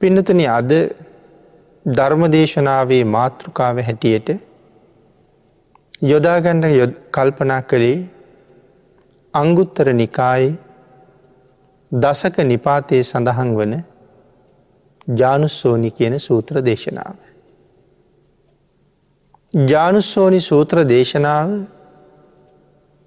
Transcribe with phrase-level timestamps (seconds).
[0.00, 0.70] පින්නතුන අද
[1.86, 4.28] ධර්මදේශනාවේ මාතෘකාව හැටියට
[6.02, 6.62] යොදාගන්න
[7.10, 7.98] කල්පනා කළේ
[9.34, 10.48] අංගුත්තර නිකායි
[11.92, 13.74] දසක නිපාතයේ සඳහන් වන
[15.14, 17.16] ජානුස්සෝනි කියන සූත්‍ර දේශනාව.
[19.54, 21.50] ජානුස්සෝනි සූත්‍ර දේශනාව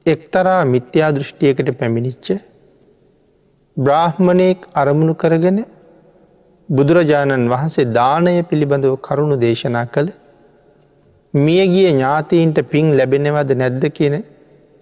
[0.05, 2.27] එක්තරා මිත්‍යා දෘෂ්ටියකට පැමිණිච්ච
[3.77, 5.65] බ්‍රාහ්මණයෙක් අරමුණු කරගෙන
[6.69, 10.09] බුදුරජාණන් වහන්සේ දානය පිළිබඳව කරුණු දේශනා කළ
[11.33, 14.15] මියගිය ඥාතීන්ට පින් ලැබෙනවද නැද්ද කියන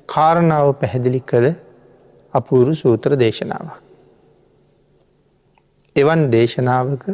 [0.09, 1.47] කාරණාව පැහැදිලි කළ
[2.33, 3.75] අපූරු සූත්‍ර දේශනාවක්.
[5.95, 7.05] එවන් දේශනාවක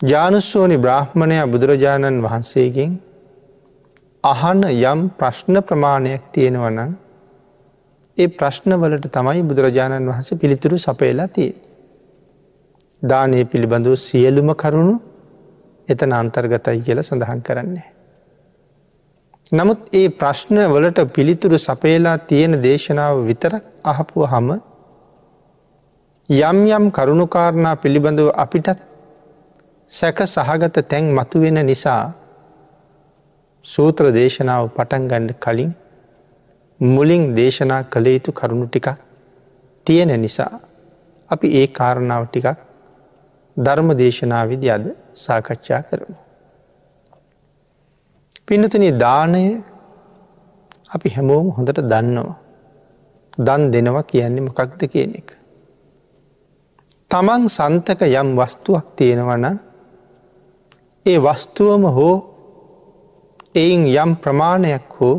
[0.00, 2.92] ජානුස්සෝනි බ්‍රාහ්මණය බුදුරජාණන් වහන්සේගෙන්
[4.24, 6.96] අහන්න යම් ප්‍රශ්න ප්‍රමාණයක් තියෙනවනම්
[8.18, 11.52] ඒ ප්‍රශ්නවලට තමයි බුදුරජාණන් වහන්සේ පිළිතුරු සපයලා තිය.
[13.02, 14.94] දානය පිළිබඳව සියලුම කරුණු
[15.88, 17.88] එතන අන්තර්ගතයි කියල සඳහන් කරන්නේ.
[19.52, 23.52] නමුත් ඒ ප්‍රශ්න වලට පිළිතුරු සපේලා තියෙන දේශනාව විතර
[23.84, 24.48] අහපුුව හම
[26.28, 28.78] යම් යම් කරුණුකාරණා පිළිබඳව අපිටත්
[29.90, 32.02] සැක සහගත තැන් මතුවෙන නිසා
[33.64, 35.72] සූත්‍ර දේශනාව පටන් ගණ්ඩ කලින්
[36.80, 38.88] මුලින් දේශනා කළ යුතු කරුණු ටිකක්
[39.86, 40.52] තියෙන නිසා
[41.30, 42.58] අපි ඒ කාරණාව ටිකක්
[43.56, 46.16] ධර්ම දේශනාවිදි අද සාකච්ඡා කරමු.
[48.46, 49.44] පිනතුන දානය
[50.90, 52.36] අපි හැමෝම හොඳට දන්නවා.
[53.38, 55.28] දන් දෙනවා කියන්නේ මොකක්ද කියන එක.
[57.10, 59.44] තමන් සන්තක යම් වස්තුවක් තියෙනවන
[61.06, 62.16] ඒ වස්තුවම හෝ
[63.54, 65.16] එයින් යම් ප්‍රමාණයක් හෝ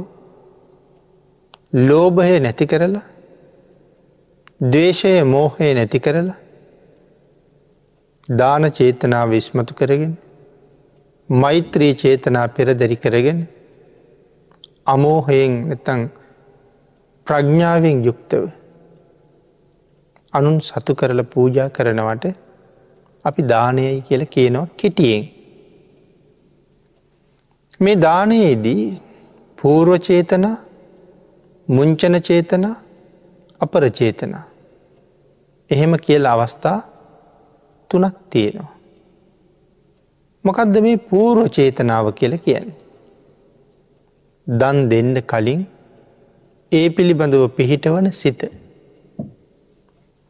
[1.74, 3.04] ලෝභය නැති කරලා
[4.62, 6.43] දේශය මෝහය නැති කරලා
[8.30, 10.18] දාන චේතනාව විස්මතු කරගෙන
[11.30, 13.40] මෛත්‍රී චේතනා පෙරදැරි කරගෙන
[14.86, 16.02] අමෝහයෙන් නැතං
[17.28, 18.44] ප්‍රඥ්ඥාවෙන් යුක්තව
[20.34, 22.26] අනුන් සතු කරල පූජා කරනවට
[23.26, 25.24] අපි දානයයි කියල කියනවා කෙටියෙන්.
[27.80, 29.02] මේ දානයේදී
[29.58, 30.46] පූර්වචේතන
[31.68, 32.66] මුංචන චේතන
[33.62, 34.34] අපර චේතන
[35.70, 36.80] එහෙම කියල අවස්ථා
[37.94, 38.74] තුනක් තියෙනවා.
[40.46, 42.80] මොකදද මේ පූර්ව චේතනාව කියල කියන්නේ.
[44.48, 45.62] දන් දෙන්න කලින්
[46.72, 48.42] ඒ පිළිබඳව පිහිටවන සිත.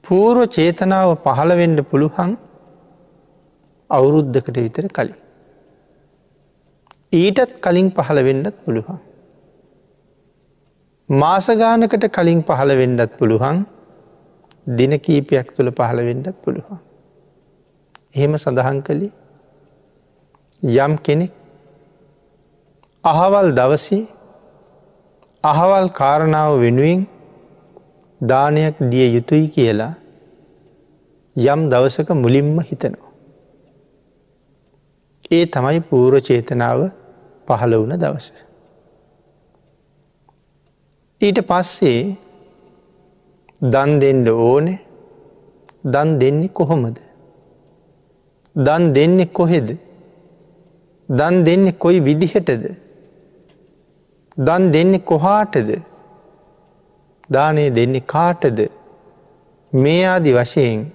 [0.04, 2.32] පූර්ව චේතනාව පහළවෙඩ පුළුහන්
[3.90, 5.18] අවුරුද්ධකට විතර කලින්.
[7.14, 9.00] ඊටත් කලින් පහළ වෙන්නත් පුළුවන්.
[11.10, 13.58] මාසගානකට කලින් පහළ වෙන්නත් පුළුවන්
[14.68, 16.80] දින කීපයක් තුළ පහළ වෙන්නත් පුළුවන්.
[18.14, 19.12] එහෙම සඳහන් කළේ
[20.80, 21.32] යම් කෙනෙක්
[23.04, 24.04] අහවල් දවසේ
[25.44, 27.02] අහවල් කාරණාව වෙනුවෙන්
[28.22, 29.94] දානයක් දිය යුතුයි කියලා
[31.36, 33.12] යම් දවසක මුලින්ම හිතනවා.
[35.32, 36.80] ඒ තමයි පූර්ව චේතනාව
[37.48, 38.28] පහළ වුණ දවස.
[41.22, 42.02] ඊට පස්සේ
[43.64, 44.76] දන් දෙන්ඩ ඕනෙ
[45.86, 46.98] දන් දෙන්නේ කොහොමද.
[48.56, 49.78] දන් දෙන්නේ කොහෙද.
[51.10, 52.64] දන් දෙන්නේ කොයි විදිහටද.
[54.38, 55.70] දන් දෙන්නේ කොහාටද.
[57.32, 58.60] දානය දෙන්නේ කාටද.
[59.74, 60.92] මේ ආදි වශයෙන්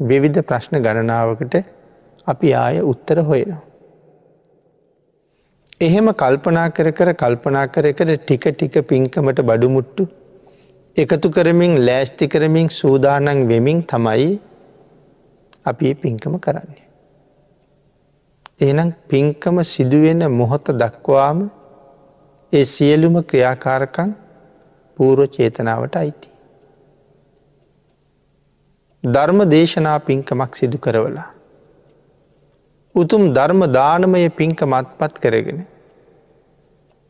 [0.00, 1.54] විවිධ ප්‍රශ්න ගණනාවකට
[2.26, 3.62] අපි ආය උත්තර හොයනවා.
[5.80, 10.08] එහෙම කල්පනා කර කර කල්පනා කර කර ටික ටික පින්කමට බඩුමුට්ටු
[10.96, 14.30] එකතු කරමින් ලෑස්ති කරමින් සූදානන් වෙමින් තමයි
[15.64, 16.84] අපි පින්කම කරන්නේ.
[18.60, 21.38] එනම් පින්කම සිදුවෙන මොහොත දක්වාම
[22.52, 24.10] ඒ සියලුම ක්‍රියාකාරකන්
[24.96, 26.30] පූර්ව චේතනාවට අයිති.
[29.04, 31.28] ධර්ම දේශනා පින්කමක් සිදු කරවලා.
[32.94, 35.60] උතුම් ධර්ම දානමය පින්ක මත්පත් කරගෙන.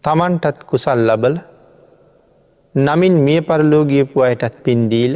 [0.04, 1.36] තමන්ටත් කුසල් ලබල
[2.74, 5.14] නමින් මිය පරලෝගියපු අයටත් පින්දීල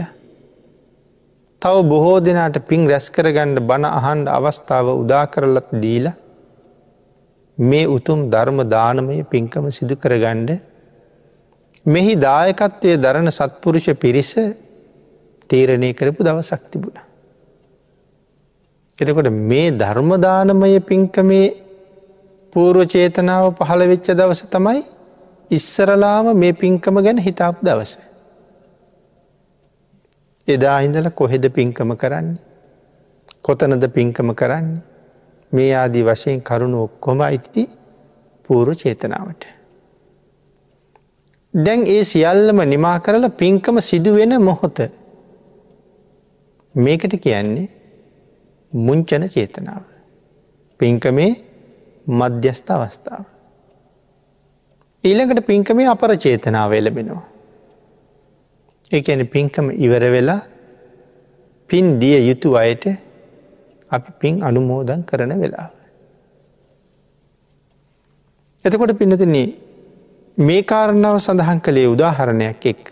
[1.62, 6.06] තව බොහෝ දෙනාට පින් රැස්කරගණ්ඩ බණ අහන්ඩ අවස්ථාව උදා කරලත් දීල
[7.58, 10.50] මේ උතුම් ධර්ම දානමය පින්කම සිදු කරගණ්ඩ
[11.86, 14.32] මෙහි දායකත්වය දරණ සත්පුරුෂ පිරිස
[15.50, 16.98] තීරණය කරපු දවසක් තිබුණ.
[18.98, 21.46] එතකොට මේ ධර්මදානමය පින්කමේ
[22.52, 24.82] පූර්ව චේතනාව පහළ වෙච්ච දවස තමයි
[25.50, 28.11] ඉස්සරලාම මේ පින්කම ගැන හිතාපු දවස.
[30.48, 32.40] එදා හිඳල කොහෙද පින්කම කරන්නේ.
[33.42, 34.82] කොතනද පින්කම කරන්නේ
[35.52, 37.64] මේ ආදී වශයෙන් කරුණු ඔක්කොම අයිති
[38.48, 39.44] පූරු චේතනාවට.
[41.54, 44.78] දැන් ඒ සියල්ලම නිමා කරලා පින්කම සිදුවෙන මොහොත
[46.74, 47.68] මේකට කියන්නේ
[48.72, 49.82] මුංචන චේතනාව.
[50.80, 51.32] පින්කමේ
[52.06, 53.24] මධ්‍යස්ථ අවස්ථාව.
[55.04, 57.31] ඊළඟට පින්කමේ අපර චේතනාව එලබෙනවා.
[58.92, 60.40] ඒඇන පින්කම ඉවර වෙලා
[61.70, 62.84] පින් දිය යුතු අයට
[63.90, 65.70] අපි පින් අනුමෝදන් කරන වෙලාව.
[68.64, 69.36] එතකොට පිනතින
[70.38, 72.82] මේ කාරණාව සඳහන් කළේ උදාහරණයක් එක්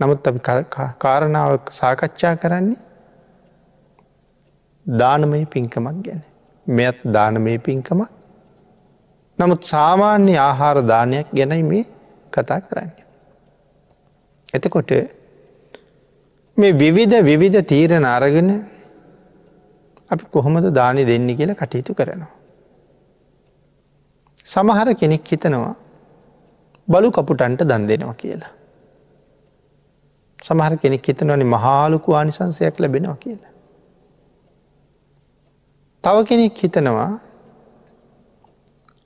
[0.00, 0.40] නමුත් අපි
[0.98, 2.78] කාරණාව සාකච්ඡා කරන්නේ
[4.86, 6.22] දානමය පින්කමක් ගැන
[6.66, 8.10] මෙත් දානමය පින්කමක්
[9.38, 11.84] නමුත් සාමාන්‍ය ආහාර දානයක් ගැනයි මේ
[12.32, 13.07] කතා කරන්න.
[14.54, 14.90] එතකොට
[16.56, 18.50] මේ විවිධ විවිධ තීරණ අරගෙන
[20.10, 22.32] අපි කොහොමද දානි දෙන්න කියලා කටයුතු කරනවා.
[24.44, 25.74] සමහර කෙනෙක් හිතනවා
[26.88, 28.52] බලු කපුටන්ට දන් දෙනවා කියලා.
[30.38, 33.52] සමහර කෙනෙක් හිතනවනි මහාලුකු ආනිසංසයක් ලැබෙනවා කියලා.
[36.04, 37.10] තව කෙනෙක් හිතනවා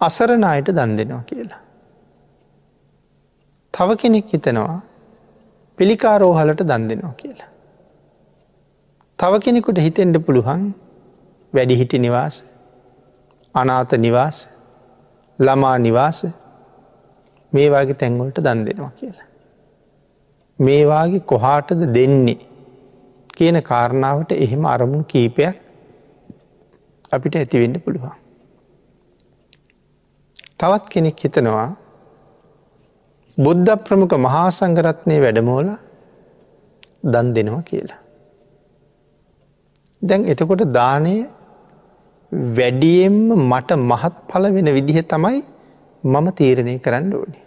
[0.00, 1.60] අසරණ අයට දන් දෙනවා කියලා.
[3.74, 4.80] තව කෙනෙක් හිතනවා
[5.78, 7.50] පිළිකාරෝහලට දන් දෙනවා කියලා.
[9.18, 10.62] තව කෙනෙකුට හිතෙන්ට පුළුවන්
[11.52, 12.36] වැඩිහිටි නිවාස
[13.54, 14.38] අනාත නිවාස
[15.38, 16.20] ළමා නිවාස
[17.52, 19.28] මේවාගේ තැන්ගොලට දන් දෙනවා කියලා.
[20.58, 22.40] මේවාගේ කොහාටද දෙන්නේ
[23.36, 25.56] කියන කාරණාවට එහෙම අරමුණු කීපයක්
[27.12, 28.16] අපිට ඇතිවෙන්න පුළුවන්.
[30.58, 31.68] තවත් කෙනෙක් හිතනවා
[33.38, 35.68] බුද්ධ ප්‍රමුඛ මහා සංගරත්නය වැඩමෝල
[37.04, 38.00] දන් දෙනවා කියලා.
[40.02, 41.14] දැන් එතකොට දානය
[42.32, 43.16] වැඩියෙන්ම
[43.50, 45.40] මට මහත් පල වෙන විදිහ තමයි
[46.04, 47.42] මම තීරණය කරන්න ඕනේ.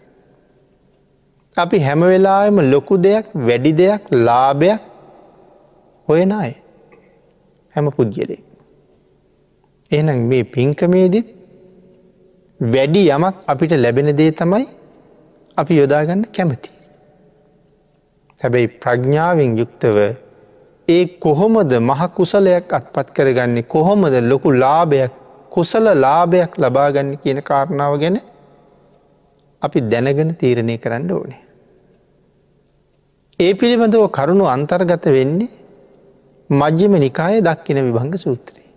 [1.54, 4.82] අපි හැම වෙලාම ලොකු දෙයක් වැඩි දෙයක් ලාභයක්
[6.08, 6.54] හොයන අය
[7.76, 8.42] හැම පුද්ගලෙක්.
[9.92, 11.28] එහනම් මේ පින්කමේදිත්
[12.60, 14.66] වැඩි යමක් අපිට ලැබෙන දේ තමයි
[15.58, 16.70] අපි යොදාගන්න කැමති.
[18.40, 19.98] හැබැයි ප්‍රඥාවෙන් යුක්තව
[20.88, 25.14] ඒ කොහොමද මහ කුසලයක් අත්පත් කරගන්නේ කොහොමද ලොකු ලාභයක්
[25.50, 28.18] කුසල ලාභයක් ලබාගන්න කියන කාරණාව ගැන
[29.62, 31.42] අපි දැනගෙන තීරණය කරන්න ඕනේ.
[33.40, 35.50] ඒ පිළිබඳව කරුණු අන්තර්ගත වෙන්නේ
[36.50, 38.70] මජ්්‍යම නිකාය දක්කින විභංග සූත්‍රයේ.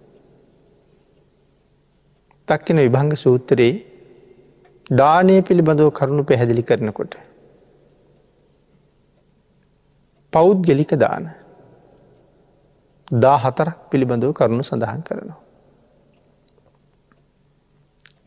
[2.49, 3.75] දක්කින විභංග සූත්‍රයේ
[4.91, 7.15] දානය පිළිබඳව කරුණු පැහැදිලි කරනකොට.
[10.33, 11.29] පෞද්ගලික දාන
[13.09, 15.41] දා හතරක් පිළිබඳව කරුණු සඳහන් කරනවා.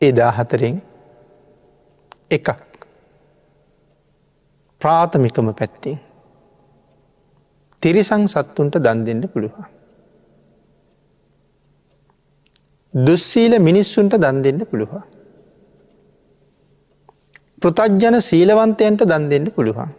[0.00, 0.80] එදා හතරෙන්
[2.30, 2.48] එකක්
[4.80, 5.98] ප්‍රාථමිකම පැත්තිෙන්
[7.82, 9.66] තිරිසං සත්තුන්ට දන් දෙන්න පුළුවන්.
[12.94, 15.11] දුස්සීල මිනිස්සුන්ට දන් දෙන්න පුළුවන්.
[17.62, 19.90] පෘතජ්ජන සීලවන්තයන්ට දන් දෙන්න පුළුවන්.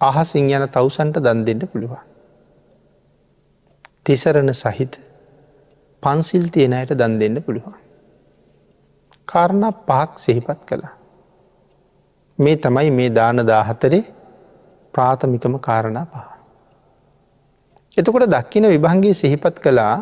[0.00, 2.02] අහසිං යන තවසන්ට දන් දෙන්න පුළුවන්.
[4.04, 4.98] තිසරණ සහිත
[6.02, 7.74] පන්සිල් තියෙනයට දන් දෙන්න පුළුවන්.
[9.28, 10.94] කාරණ පහක් සෙහිපත් කළා.
[12.38, 14.02] මේ තමයි මේ දාන දාහතරේ
[14.94, 16.28] ප්‍රාථමිකම කාරණා පහ.
[17.96, 19.96] එතකොට දක්කින විභංගේ සිහිපත් කළා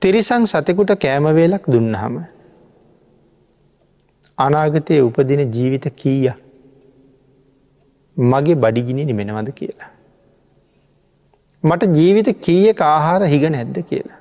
[0.00, 2.16] තිරිසං සතෙකුට කෑමවේලක් දුන්නහම.
[4.38, 6.32] අනාගතය උපදින ජීවිත කීය
[8.16, 9.90] මගේ බඩිගිනි නිමෙනවද කියලා.
[11.64, 14.20] මට ජීවිත කීය ආහාර හිග නැද්ද කියලා.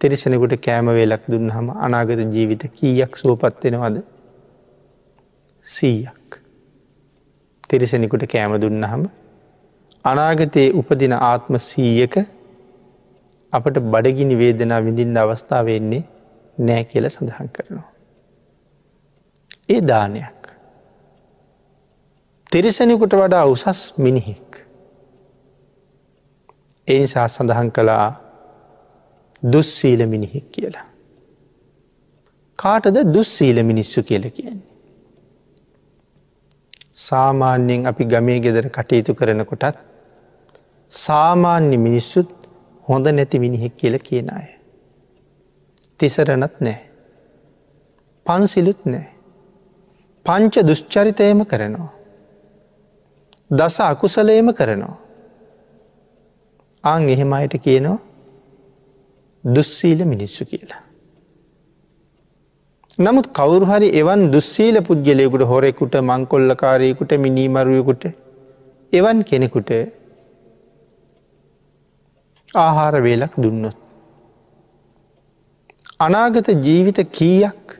[0.00, 4.02] තිරිසෙනෙකුට කෑමවේලක් දුන්න හම අනාගත ජීවිත කීයක් සුවපත්වෙනවද
[5.64, 6.40] සීයක්.
[7.70, 9.02] තිරිසෙනෙකුට කෑම දුන්නහම
[10.04, 12.14] අනාගතයේ උපදින ආත්ම සීයක
[13.52, 16.02] අපට බඩගිනි වේදනා විඳින්න අවස්ථාව වෙන්නේ
[16.58, 17.90] නෑ කියල සඳහන් කරනවා.
[19.68, 20.42] ඒ දානයක්.
[22.52, 24.64] තිරිසෙනෙකුට වඩා උසස් මිනිහෙක්.
[26.88, 28.06] එනිසා සඳහන් කළා
[29.52, 30.86] දුස්සීල මිනිහෙක් කියලා.
[32.58, 34.66] කාටද දුස්සීල මිනිස්සු කියල කියන්නේ.
[36.92, 39.78] සාමාන්‍යයෙන් අපි ගමේ ගෙදර කටයුතු කරනකොටත්
[40.92, 42.30] සාමාන්‍ය මිනිස්සුත්
[42.88, 44.57] හොඳ නැති මිනිහෙක් කියල කියන අය.
[46.00, 46.78] තිසරණත් නෑ.
[48.26, 49.06] පන්සිලුත් නෑ.
[50.26, 51.92] පංච දුෂ්චරිතයම කරනවා.
[53.50, 54.96] දස අකුසලේම කරනවා.
[56.84, 57.98] අං එහෙම අයට කියනවා
[59.44, 60.82] දුස්සීල මිනිස්සු කියලා.
[62.98, 68.04] නමුත් කවුරු හරි එවන් දුස්සීල පුද්ගලයකුට හොරෙකුට මංකොල්ලකාරයකුට මිනීමරුවකුට
[68.92, 69.70] එවන් කෙනෙකුට
[72.56, 73.77] ආහාර වේලක් දුන්නොත්.
[76.00, 77.74] අනාගත ජීවිත කීයක්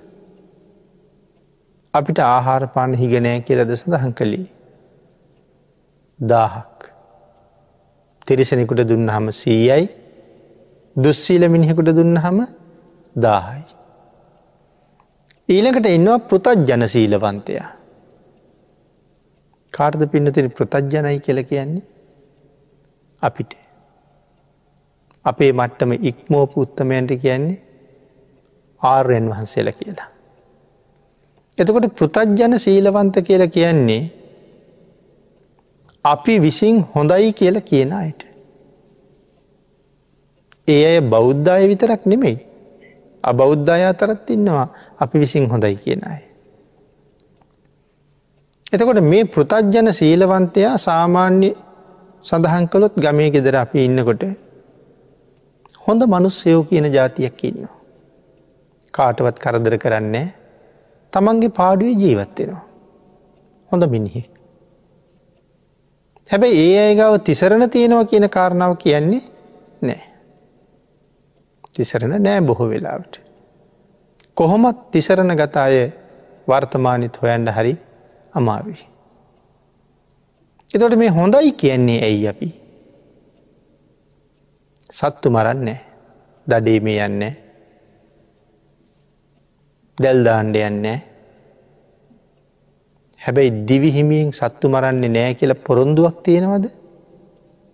[1.95, 4.47] අපිට ආහාරපාන හිගනෑ කියලද සඳහන් කළේ.
[6.19, 6.91] දාහක්.
[8.27, 9.85] තිරිසනෙකුට දුන්න හම සීයයි
[10.97, 12.41] දුස්සීල මිනිහෙකුට දුන්න හම
[13.17, 13.63] දාහයි.
[15.49, 17.69] ඊළකට එන්නවා පෘතත් ජනසීලවන්තයා.
[19.75, 21.87] කාර්ද පින්නතින ප්‍රතජ්ජනයි කියල කියන්නේ
[23.23, 23.55] අපිට.
[25.25, 27.68] අපේ මට්ටම ඉක්මෝප උත්තමයන්ට කියන්නේ
[28.83, 30.09] ආර්යන් වහන්සේල කියලා.
[31.59, 34.03] එතකොට පෘතජ්ජන සීලවන්ත කියල කියන්නේ
[36.05, 38.21] අපි විසින් හොඳයි කියලා කියන අයට.
[40.69, 42.39] ඒ අය බෞද්ධය විතරක් නෙමෙයි.
[43.25, 44.67] අබෞද්ධය අතරත් ඉන්නවා
[44.99, 46.21] අපි විසින් හොඳයි කියන අය.
[48.73, 51.51] එතකොට මේ පෘතජ්ජන සීලවන්තයා සාමාන්‍ය
[52.25, 54.23] සඳහන් කළොත් ගමේ ගෙදර අපි ඉන්නකොට
[55.87, 57.78] හොඳ මනුස්සයෝ කියන ජාතියක් ඉන්නවා.
[58.99, 60.27] කාටවත් කරදර කරන්නේ
[61.13, 62.65] තමන්ගේ පාඩුවේ ජීවත්වෙනවා.
[63.73, 64.31] හොඳ මිනිහෙක්.
[66.31, 69.23] හැබැයි ඒ අයගාව තිසරණ තියෙනවා කියන කාරණාව කියන්නේ
[69.83, 70.03] නෑ.
[71.75, 73.21] තිසරණ නෑ බොහෝ වෙලාවට.
[74.35, 75.77] කොහොමත් තිසරණ ගතාය
[76.49, 77.75] වර්තමානිත් හොයන්ඩ හරි
[78.33, 78.87] අමාරුයි.
[80.75, 82.49] එතොට මේ හොඳයි කියන්නේ ඇයි අපි.
[84.91, 85.79] සත්තු මරන්නේ
[86.47, 87.33] දඩේ මේ යන්නේ
[89.99, 90.99] දැල්දාන්ඩ යන්නේ.
[93.21, 96.67] හැබැයි දිවිහිමියෙන් සත්තු මරන්නේ නෑ කියල පොරොන්දුවක් තියෙනවද?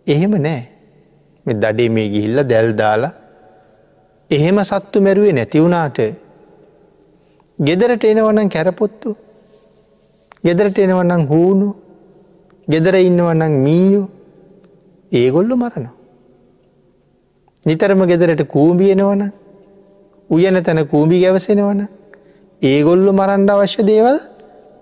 [0.07, 0.63] එහෙම නෑ.
[1.47, 3.13] මෙ දඩේ මේ ගිහිල්ල දැල්දාලා
[4.31, 5.99] එහෙම සත්තු මැරුවේ නැතිවුණාට
[7.59, 9.11] ගෙදරට එනවනම් කැරපොත්තු
[10.45, 11.69] ගෙදරට එනවනම් හූුණු
[12.69, 14.07] ගෙදර ඉන්නවනම් මීයෝ
[15.13, 15.87] ඒගොල්ලු මරණ.
[17.67, 19.23] නිතරම ගෙදරට කූම්බියනවන
[20.31, 21.81] උයන තැන කූම්බි ගැවසෙනවන
[22.63, 24.19] ඒගොල්ලු මරන්ඩ අවශ්‍ය දේවල්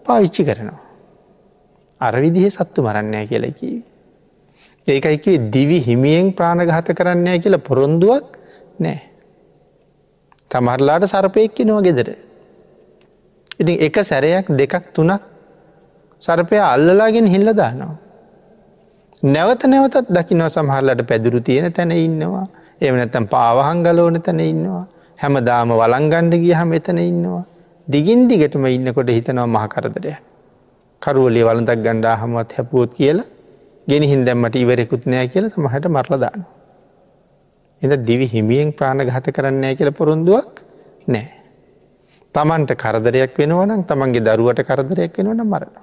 [0.05, 0.81] පාවිච්චි කරනවා.
[2.01, 3.83] අරවිදිහ සත්තු මරන්නෑ කියලා කිවී.
[4.87, 8.27] ඒකයිකේ දිවි හිමියෙන් ප්‍රාණගහත කරන්නෑ කියලා පොරොන්දුවක්
[8.79, 9.01] නෑ.
[10.49, 12.09] තමරලාට සරපයෙක්කි නොව ගෙදර.
[13.61, 15.23] ඉතින් එක සැරයක් දෙකක් තුනක්
[16.23, 18.03] සර්පය අල්ලලාගෙන හිල්ල දානවා.
[19.25, 22.47] නැවත නැවතත් දකිනව සමහරලට පැදුරු තියෙන තැන ඉන්නවා
[22.81, 24.85] එම නැත්තම් පාවහන් ගලෝන තැන ඉන්නවා
[25.19, 27.45] හැම දාම වලංගණ්ඩ ගිය හම එතන ඉන්නවා
[27.93, 30.13] දිගින් දිගටම ඉන්නකොට හිතනවා මහකරදරය
[31.03, 33.29] කරුවලේ වලඳක් ගණ්ඩා හමත් හැපුවොත් කියලා
[33.89, 36.43] ගෙනහින් දැම්මට ඉවරෙකුත් නෑ කියල මහට මරලදාන.
[37.81, 40.63] එද දිවි හිමියෙන් ප්‍රාණ ගහත කරන්නෑ කියල පොරොන්දුවක්
[41.07, 41.31] නෑ.
[42.35, 45.75] තමන්ට කරදරයක් වෙනවනම් තමන්ගේ දරුවට කරදරයක් වෙනවන මරණ.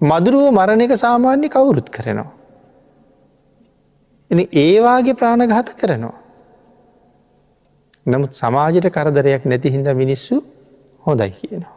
[0.00, 2.32] මදුරුව මරණ එක සාමාන්‍ය කවුරුත් කරනවා.
[4.30, 6.18] එ ඒවාගේ ප්‍රාණඝාත කරනවා.
[8.06, 10.36] නමුත් සමාජයට කරදරයක් නැති හින්ද මිනිස්සු
[11.06, 11.76] හොඳයි කියනවා.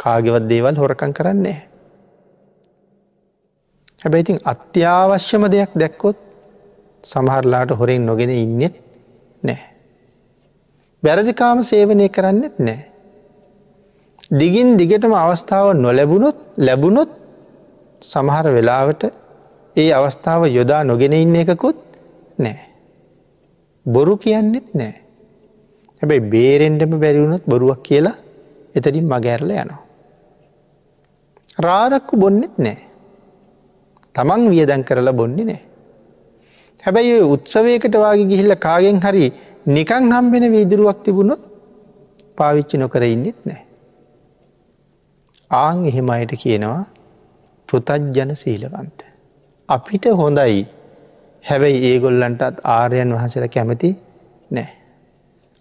[0.00, 1.60] කාගෙවත් දේවල් හොරකං කරන්නේ.
[4.02, 6.18] හැබැයිතින් අත්‍යවශ්‍යම දෙයක් දැක්කොත්
[7.04, 8.74] සමහරලාට හොරෙන් නොගෙන ඉන්නෙත්
[9.42, 9.62] නෑ.
[11.02, 12.80] බැරදිකාම සේවනය කරන්නෙත් නෑ.
[14.30, 17.10] දිගින් දිගටම අවස්ථාව නොලැබුණොත් ලැබුණොත්
[18.02, 19.02] සමහර වෙලාවට
[19.76, 21.78] ඒ අවස්ථාව යොදා නොගෙන ඉන්න එකකුත්
[22.38, 22.60] නෑ.
[23.86, 25.03] බොරු කියන්නෙත් නෑ.
[26.04, 28.16] හැබැයි බේරෙන්ඩම බැරිවුණොත් බොරුවක් කියලා
[28.76, 29.82] එතරින් මගැරල යනවා.
[31.58, 32.78] රාරක්කු බොන්නෙත් නෑ.
[34.14, 35.62] තමන් වියදැන් කරලා බොන්නේ නෑ.
[36.78, 39.32] හැබැයි උත්සවයකට වගේ ගිහිල්ල කාගෙන් හරි
[39.66, 41.42] නිකං හම්බෙන වීදුරුවක් තිබුණොත්
[42.38, 43.62] පාවිච්චි නොකර ඉන්නෙත් නෑ.
[45.52, 46.84] ආං එහෙම අයට කියනවා
[47.68, 48.98] පෘතජ්ජන සීලවන්ත.
[49.68, 50.62] අපිට හොඳයි
[51.44, 53.96] හැබැයි ඒගොල්ලන්ටත් ආර්යන් වහසල කැමති
[54.50, 54.83] නෑ.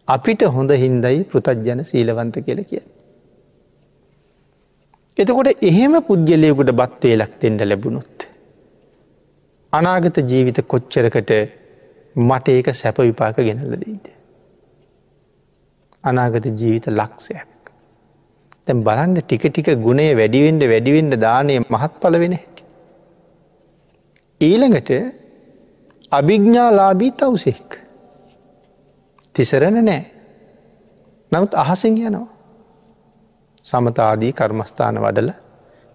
[0.07, 2.83] අපිට හොඳ හින්දයි පෘතජ්ජන සීලවන්ත කියල කිය.
[5.17, 8.17] එතකොට එහෙම පුද්ගලයකුට බත්වේලක් තෙන්ඩ ලැබුණොත්.
[9.73, 11.31] අනාගත ජීවිත කොච්චරකට
[12.15, 14.05] මට ඒක සැප විපාක ගෙනල්ලදීද.
[16.03, 17.49] අනාගත ජීවිත ලක්ෂයක්.
[18.65, 22.63] තැම් බලන්න ටික ටික ගුණේ වැඩිවෙන්ඩ වැඩිවෙන්ඩ දානය මහත් පල වෙන හැටි.
[24.41, 24.91] ඊළඟට
[26.11, 27.82] අභිග්ඥාලාබී තවසෙක්.
[29.35, 30.03] තිසරණ නෑ.
[31.31, 32.27] නමුත් අහසින් යනවා.
[33.65, 35.31] සමතාදී කර්මස්ථාන වඩල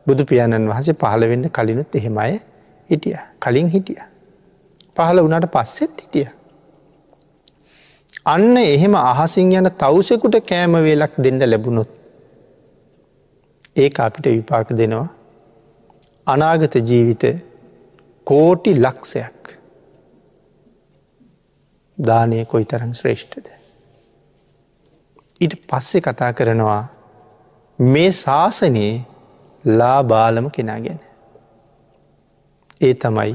[0.07, 2.41] බුදු පියාණන් වහසේ පහළ වෙන්න කලිනුත් එහෙමයි
[2.91, 4.01] හිටිය කලින් හිටිය.
[4.97, 6.29] පහළ වනාට පස්සෙත් හිටිය.
[8.27, 11.91] අන්න එහෙම අහසින් යන තවසෙකුට කෑම වේලක් දෙන්න ලැබුණොත්
[13.77, 15.07] ඒ අපිට විපාක දෙනවා
[16.27, 17.25] අනාගත ජීවිත
[18.27, 19.38] කෝටි ලක්ෂයක්
[21.99, 23.49] දානය කොයි තරම් ශ්‍රේෂ්ඨද.
[25.41, 26.83] ඉට පස්සෙ කතා කරනවා
[27.79, 29.05] මේ ශාසනයේ
[29.65, 31.01] ලා බාලම කෙනාගෙන.
[32.81, 33.35] ඒ තමයි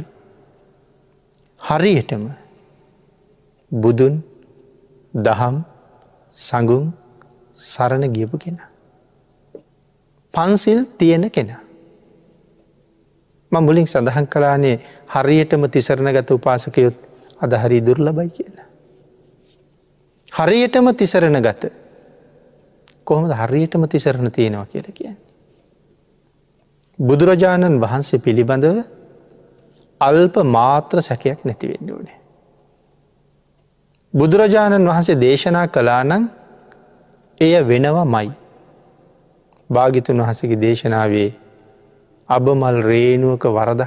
[1.61, 2.23] හරියටම
[3.71, 4.23] බුදුන්
[5.13, 5.55] දහම්
[6.35, 6.91] සඟුම්
[7.57, 8.57] සරණ ගියපු කෙන.
[10.33, 11.61] පන්සිල් තියෙන කෙනා.
[13.51, 14.77] ම මුලින් සඳහන් කලානේ
[15.07, 16.95] හරියටම තිසරණ ගත උපාසකයොත්
[17.43, 18.67] අදහරි දුර්ලබයි කියලා.
[20.31, 21.71] හරියටම තිසරණ ගත
[23.05, 25.17] කොහොමද හරියටම තිසරණ තියෙනවා කියල කියන්නේ.
[26.99, 28.77] බුදුරජාණන් වහන්සේ පිළිබඳව
[30.01, 32.19] අල්ප මාත්‍ර සැකයක් නැතිවෙන්න ඕනේ.
[34.13, 36.29] බුදුරජාණන් වහන්සේ දේශනා කලානං
[37.37, 38.31] එය වෙනවා මයි.
[39.69, 41.29] භාගිතුන් වහසගේ දේශනාවේ
[42.29, 43.81] අබමල් රේනුවක වරද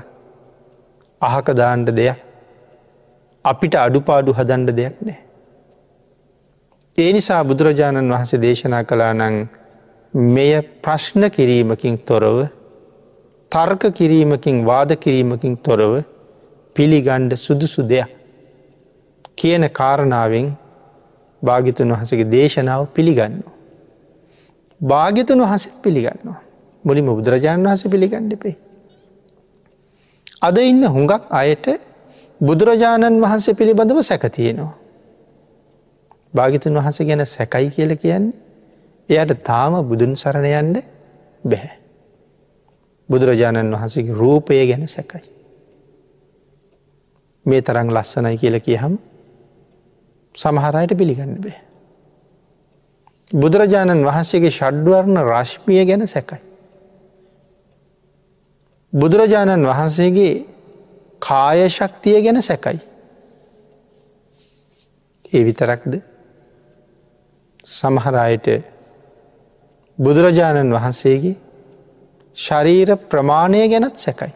[1.20, 2.25] අහක දාණ්ඩ දෙයක්
[3.46, 5.20] අපිට අඩුපාඩු හදන්ඩ දෙයක් නෑ.
[6.96, 9.36] ඒ නිසා බුදුරජාණන් වහන්සේ දේශනා කලා නං
[10.30, 12.38] මෙය ප්‍රශ්න කිරීමකින් තොරව
[13.52, 15.92] තර්ක කිරීමකින් වාද කිරීමකින් තොරව
[16.76, 18.10] පිළිගණ්ඩ සුදුසු දෙයක්
[19.36, 20.48] කියන කාරණාවෙන්
[21.42, 23.42] භාගිතුන් වහසගේ දේශනාව පිළිගන්න.
[24.80, 26.40] භාගිතුන් වහසත් පිළිගන්නවා.
[26.84, 28.56] මුලිම බුදුරජාණන් වහස පිළිගණ්ඩපේ.
[30.42, 31.66] අද ඉන්න හුඟක් අයට
[32.40, 34.74] බුදුරජාණන් වහන්සේ පිළිබඳව සැකතියෙනවා.
[36.34, 38.34] භාගිතුන් වහස ගැන සැකයි කියල කියන්නේ
[39.08, 40.84] එයට තාම බුදුන් සරණයන්ට
[41.44, 41.76] බැහැ.
[43.08, 45.22] බුදුරජාණන් වහන්සේගේ රූපය ගැන සැකයි.
[47.46, 48.98] මේ තරං ලස්සනයි කියල කියහම්
[50.34, 51.60] සමහරයට පිළිගන්න බෑ.
[53.32, 56.40] බුදුරජාණන් වහන්සේගේ ෂඩ්වර්ණ රශ්මිය ගැන සැකයි.
[58.92, 60.55] බුදුරජාණන් වහන්සේගේ
[61.26, 62.78] කාය ශක්තිය ගැන සැකයි.
[65.24, 65.94] ඒ විතරක්ද
[67.70, 68.46] සමහරයට
[69.98, 71.36] බුදුරජාණන් වහන්සේගේ
[72.36, 74.32] ශරීර ප්‍රමාණය ගැනත් සැකයි.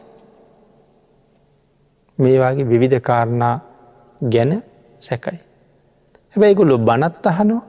[2.18, 3.56] මේවාගේ විවිධ කාරණා
[4.22, 4.52] ගැන
[5.00, 5.40] සැකයි.
[6.34, 7.62] හැබැයිගොල්ලො බනත් අහනවා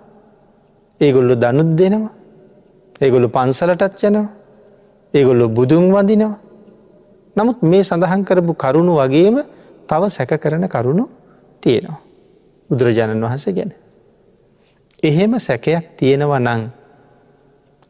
[0.99, 2.13] ඒගොල්ලො දනුත් දෙනවා
[3.01, 4.29] ඒගොල්ලු පන්සලටත් යනවා
[5.13, 6.36] ඒගොල්ලො බුදුන් වදිනවා
[7.35, 9.37] නමුත් මේ සඳහන් කරපු කරුණු වගේම
[9.87, 11.05] තව සැක කරන කරුණු
[11.63, 12.01] තියෙනවා.
[12.69, 13.71] බුදුරජාණන් වහස ගැන.
[15.03, 16.61] එහෙම සැකයක් තියෙනව නං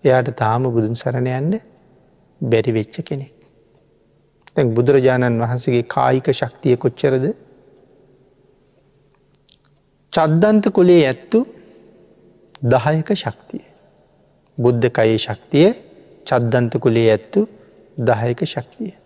[0.04, 1.62] එයාට තාම බුදුන් සරණයන්ට
[2.42, 3.34] බැරි වෙච්ච කෙනෙක්.
[4.54, 7.26] තැන් බුදුරජාණන් වහන්සගේ කායික ශක්තිය කොච්චරද
[10.14, 11.40] චද්දන්ත කොලේ ඇත්තු
[12.64, 13.64] දහයක ශක්තිය.
[14.58, 15.70] බුද්ධ කයේ ශක්තිය
[16.26, 17.48] චද්දන්ත කුලේ ඇත්තු
[18.00, 19.01] දහයක ශක්තිය.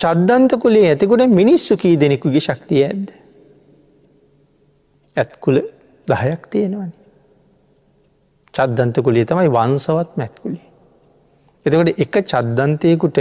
[0.00, 3.08] චද්දන්ත කුලේ ඇතිකුට මිනිස්සු කී දෙනෙකුගේ ශක්තිය ඇද්ද.
[5.16, 5.56] ඇත්කුල
[6.08, 6.94] දහයක් තියෙනවනි.
[8.54, 10.66] චද්දන්ත කුලේ තමයි වන්සවත් මැත්කුලේ.
[11.66, 13.18] එතකට එක චද්දන්තයකුට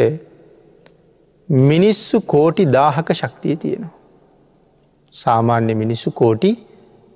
[1.50, 3.96] මිනිස්සු කෝටි දාහක ශක්තිය තියෙනවා.
[5.14, 6.52] සාමාන්‍ය මිනිස්සු කෝටි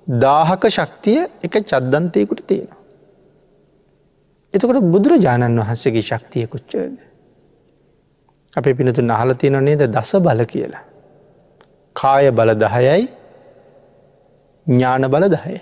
[0.06, 2.80] දාහක ශක්තිය එක චද්දන්තයකුට තියෙනවා.
[4.52, 7.11] එතකොට බුදුරජාණන් වහන්සේගේ ශක්තිය කොච්චරද.
[8.56, 10.84] අපේ පිනතු නහල තියෙන නේද දස බල කියලා.
[11.96, 13.08] කාය බල දහයයි
[14.66, 15.60] ඥාන බල දහයයි.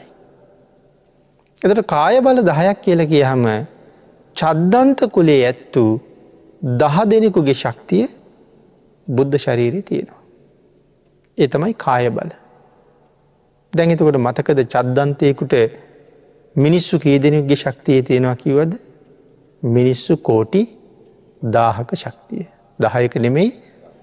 [1.57, 3.45] එතට කාය බල දහයක් කියල කිය හම
[4.37, 5.85] චද්දන්ත කුලේ ඇත්තු
[6.81, 8.07] දහ දෙනෙකුගේ ශක්තිය
[9.07, 10.21] බුද්ධ ශරීරී තියෙනවා.
[11.39, 12.31] ඒ තමයි කාය බල.
[13.73, 15.55] දැඟතකොට මතකද චද්දන්තයකුට
[16.57, 18.73] මිනිස්සු කීදෙනෙක්ගේ ශක්තිය තියෙනවා කිවද
[19.63, 20.63] මිනිස්සු කෝටි
[21.43, 22.47] දාහක ශක්තිය.
[22.81, 23.51] දහයක නෙමෙයි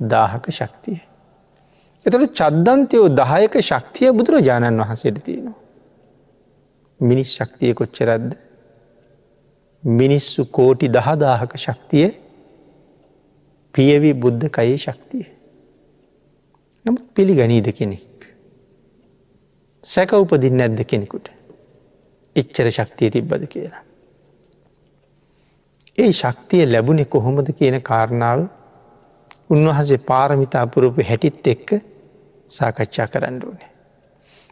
[0.06, 1.00] දාහක ශක්තිය.
[2.06, 5.58] එතට චද්දන්තයෝ දහයක ශක්තිය බුදුරජාණන් වහසට තියෙනවා.
[7.00, 8.30] මිනිස් ශක්තිය කොච්චරද්ද
[9.84, 12.08] මිනිස්සු කෝටි දහදාහක ශක්තිය
[13.74, 15.26] පියවි බුද්ධ කයේ ශක්තිය.
[16.86, 18.06] නමුත් පිළිගනීද කෙනෙක්.
[19.84, 21.30] සැක උපදින්න ඇද්ද කෙනෙකුට.
[22.36, 23.84] එච්චර ශක්තිය තිබ්බද කියලා.
[25.98, 28.48] ඒ ශක්තිය ලැබුණෙ කොහොමද කියන කාරණාව
[29.50, 31.70] උන්වහසේ පාරමිතා පුරුපු හැටිත් එක්ක
[32.50, 33.70] සාකච්ඡා කරන්න ඕනේ.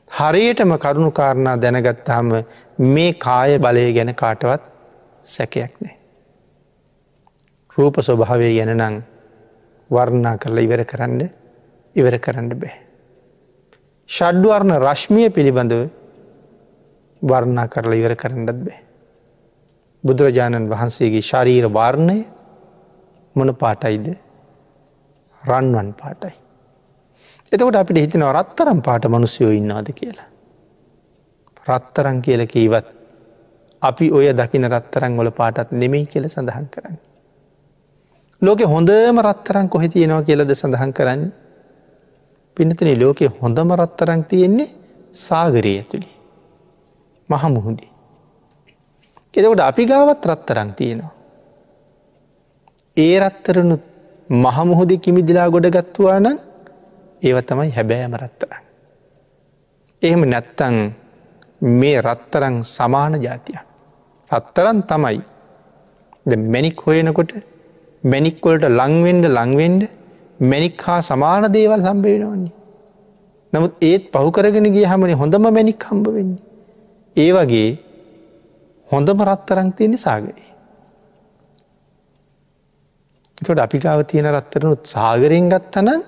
[0.08, 2.32] හරියටම කරුණු කාරණා දැනගත්තාම
[2.80, 4.64] මේ කාය බලය ගැන කාටවත්
[5.24, 5.98] සැකයක් නෑ.
[7.78, 9.04] රූප ස්වභාවය ගැන නං
[9.90, 11.22] වර්ණා කරලා ඉවර කරන්න
[11.96, 12.76] ඉවර කරන්න බෑ.
[14.10, 15.90] ෂඩ්වර්ණ රශ්මිය පිළිබඳව
[17.22, 18.80] වර්ණා කරලා ඉවර කරන්නත් බෑ.
[20.04, 22.18] බුදුරජාණන් වහන්සේගේ ශරීර වර්ණය
[23.36, 24.25] මොන පාටයිද
[25.48, 26.36] රන්වන් පාටයි.
[27.54, 30.30] එතකොට අපිට හිතන රත්තරම් පාට මනුස්යෝ ඉන්නාද කියලා.
[31.68, 32.88] රත්තරං කියල කීවත්
[33.82, 36.98] අපි ඔය දකින රත්තරං වල පාටත් නෙමෙයි කියල සඳහන් කරන්න.
[38.42, 41.24] ලෝකෙ හොඳම රත්තරං කොහෙ තියෙනවා කියලද සඳහන් කරන්න.
[42.58, 44.70] පිනතන ලෝකෙ හොඳම රත්තරං තියෙන්නේ
[45.12, 46.10] සාගරය ඇතුළි.
[47.30, 47.92] මහමුහුදී.
[49.34, 51.14] එතකොට අපි ගාවත් රත්තරං තියෙනවා.
[52.98, 53.95] ඒ රත්තරනුත්
[54.30, 56.38] මහමුහුදි කිමිදිලා ගොඩ ගත්තුවා නම්
[57.22, 58.64] ඒව තමයි හැබෑම රත්තරං.
[60.02, 60.76] එහෙම නැත්තං
[61.62, 63.60] මේ රත්තරං සමාන ජාතිය.
[64.30, 65.20] රත්තරන් තමයි
[66.54, 67.32] මැනික් හොයනකොට
[68.04, 69.84] මැනික්වලට ලංවෙන්ඩ ලංවෙන්ඩ
[70.42, 72.54] මැනික් හා සමාන දේවල් හම්බේෙනවන්නේ.
[73.54, 76.44] නමුත් ඒත් පහුකරගෙන ගිය හමන හොඳම මැනික් හම්බ වෙන්නේ.
[77.16, 77.72] ඒ වගේ
[78.90, 80.55] හොඳම රත්තරං තියෙන සාගරයේ.
[83.38, 86.02] එතොට අපිකාව තියෙන රත්තරනුත් සාගරයෙන් ගත්තනන්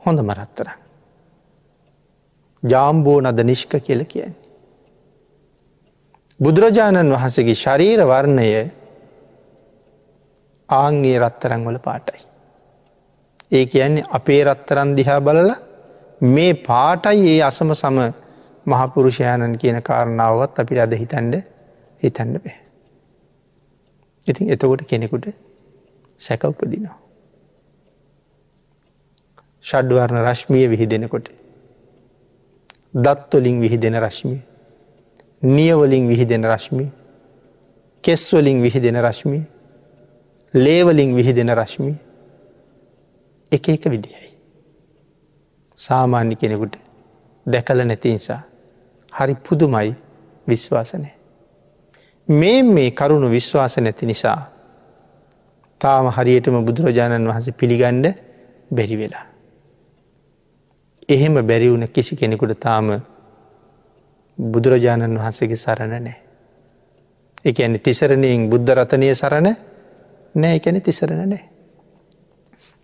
[0.00, 0.78] හොඳ මරත්තරන්.
[2.62, 4.44] ජාම්බෝ නද නිෂ්ක කියල කියන්නේ.
[6.40, 8.48] බුදුරජාණන් වහන්සේගේ ශරීර වර්ණය
[10.68, 12.20] ආංගේ රත්තරං වල පාටයි.
[13.50, 15.50] ඒ කියන්නේ අපේ රත්තරන් දිහා බලල
[16.20, 17.98] මේ පාටයි ඒ අසම සම
[18.66, 21.34] මහපුරුෂයාණන් කියන කාරණාවත් අපිට අද හිතන්ඩ
[22.02, 22.56] හිතන්න බෑ.
[24.26, 25.45] ඉතින් එතකොට කෙනෙකුට
[26.18, 26.98] සැක උපදිනවා.
[29.62, 31.26] ෂඩ්වර්ණ රශ්මිය විහිදෙනකොට.
[32.94, 34.40] දත්වලින් විහිදෙන රශ්මිය.
[35.42, 36.88] නියවලින් විහිදෙන රශ්මිය.
[38.04, 39.42] කෙස්වලින් විහිදෙන රශ්මිය.
[40.54, 41.94] ලේවලින් විහිදෙන රශ්මිය.
[43.52, 44.30] එක එක විදිහයි.
[45.78, 46.76] සාමාන්‍ය කෙනෙකුට
[47.46, 48.42] දැකල නැති නිසා
[49.12, 49.94] හරි පුදුමයි
[50.48, 51.08] විශ්වාසනය.
[52.28, 54.55] මේ මේ කරුණු විශ්වාස නැති නිසා
[55.80, 58.06] තාම හරියටම බුදුරජාණන් වහස පිළිගණ්ඩ
[58.70, 59.26] බැරි වෙලා.
[61.08, 62.86] එහෙම බැරිවුණ කිසි කෙනෙකුට තාම
[64.38, 66.16] බුදුරජාණන් වහන්සේගේ සරණ නෑ.
[67.44, 69.48] එක ඇනි තිසරණයෙන් බුද්ධ රතනය සරණ
[70.34, 71.44] නෑ එකැන තිසරණ නෑ.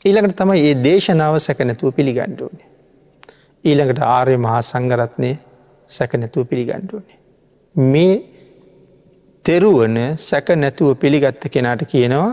[0.01, 2.69] ඊළඟට තමයි ඒ දේශනාව සැකනැතුව පිළිගණ්ඩුවනේ.
[3.65, 5.33] ඊළඟට ආර්ය මහා සංගරත්නය
[5.91, 7.19] සැකනැතුව පිළිගණ්ඩුවනේ.
[7.75, 8.15] මේ
[9.45, 12.33] තෙරුවන සැක නැතුව පිළිගත්ත කෙනාට කියනවා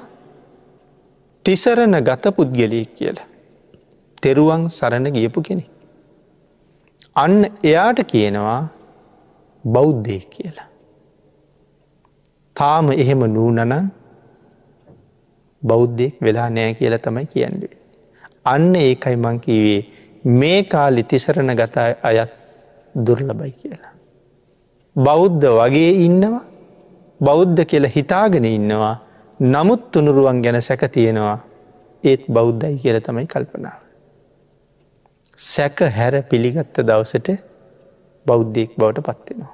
[1.50, 3.28] තිසරණ ගත පුද්ගලයෙක් කියලා.
[4.24, 5.64] තෙරුවන් සරණ ගියපු කෙනෙ.
[7.16, 8.60] අන්න එයාට කියනවා
[9.66, 10.68] බෞද්ධය කියලා.
[12.56, 13.74] තාම එහෙම නූනනං
[15.64, 17.78] බෞද්ධයෙක් වෙලා නෑ කියල තමයි කියන්නුවේ.
[18.46, 19.82] අන්න ඒකයි මංකිවේ
[20.40, 22.32] මේ කාලි තිසරණ ගත අයත්
[22.96, 23.94] දුර්ලබයි කියලා.
[24.96, 26.46] බෞද්ධ වගේ ඉන්නවා
[27.20, 28.96] බෞද්ධ කියලා හිතාගෙන ඉන්නවා
[29.40, 31.40] නමුත් තුනුරුවන් ගැන සැක තියෙනවා
[32.04, 33.80] ඒත් බෞද්ධයි කියල තමයි කල්පනාව.
[35.34, 37.30] සැක හැර පිළිගත්ත දවසට
[38.26, 39.54] බෞද්ධයෙක් බවට පත්වෙනවා.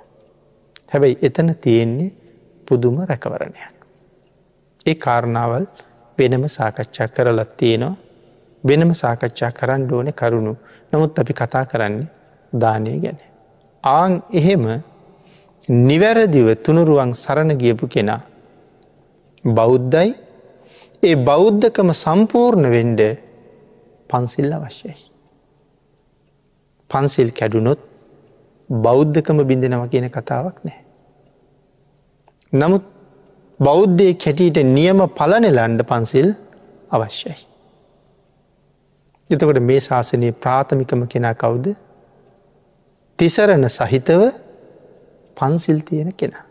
[0.88, 2.12] හැබැයි එතන තියෙන්නේ
[2.68, 3.74] පුදුම රැකවරණයක්.
[4.86, 5.66] ඒ කාරණාවල්
[6.18, 7.96] වෙනම සාකච්ඡා කරලත් තියෙනවා
[8.64, 10.58] වෙනම සාකච්ඡා කරන්න ඕන කරුණු
[10.92, 12.08] නමුත් අපි කතා කරන්නේ
[12.54, 13.20] දානය ගැන.
[13.84, 14.66] ආං එහෙම
[15.70, 18.22] නිවැරදිව තුනුරුවන් සරණ ගියපු කෙනා
[19.46, 20.14] බෞද්ධයි
[21.04, 23.02] ඒ බෞද්ධකම සම්පූර්ණ වෙන්ඩ
[24.10, 24.96] පන්සිල් අවශ්‍යයි.
[26.90, 27.80] පන්සිල් කැඩුනොත්
[28.70, 30.80] බෞද්ධකම බිඳෙනව කියන කතාවක් නෑ.
[32.54, 32.86] නමුත්
[33.60, 36.30] බෞද්ධය කැටීට නියම පලනෙලන්ඩ පන්සිල්
[36.92, 37.38] අවශ්‍යයි.
[39.30, 41.68] එතකොට මේ ශාසනයේ ප්‍රාථමිකම කෙනා කවුද
[43.20, 44.22] තිසරණ සහිතව
[45.38, 46.45] පන්සිල් තියෙන කෙනා.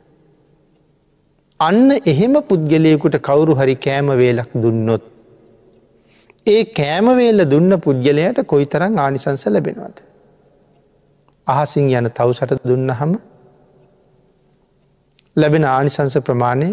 [1.65, 5.05] අන්න එහෙම පුද්ගලයකුට කවුරු හරි කෑමවේලක් දුන්නොත්.
[6.47, 9.99] ඒ කෑමවේල්ල දුන්න පුද්ගලයට කොයි තරං ආනිසංස ලැබෙනවද.
[11.47, 13.13] අහසින් යන තවසට දුන්න හම
[15.37, 16.71] ලැබෙන ආනිසංස ප්‍රමාණය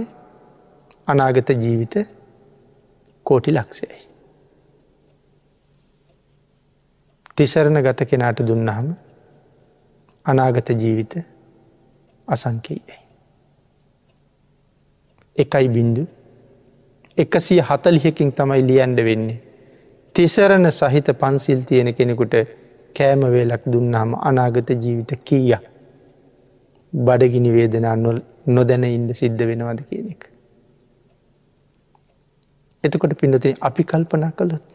[1.07, 1.95] අනාගත ජීවිත
[3.25, 4.01] කෝටි ලක්ෂයයි.
[7.35, 8.89] තිසරණ ගත කෙනාට දුන්නහම
[10.25, 11.13] අනාගත ජීවිත
[12.27, 13.10] අසංකේයයි.
[15.43, 16.03] එකයි බින්දු
[17.17, 19.39] එකසිය හතලිහකින් තමයි ලියන්ඩ වෙන්නේ.
[20.15, 22.35] තිසරණ සහිත පන්සිල් තියෙන කෙනෙකුට
[22.95, 25.55] කෑමවේලක් දුන්නාම අනාගත ජීවිත කීය
[26.93, 27.95] බඩගිනි වේදනා
[28.47, 30.21] නොදැන ඉන්ද සිද්ධ වෙනවද කියන එක.
[32.83, 34.65] එතකොට පිඩතින අපි කල්පනා කළොත්.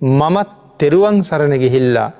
[0.00, 2.10] මමත් තෙරුවන් සරණ ගිහිල්ලා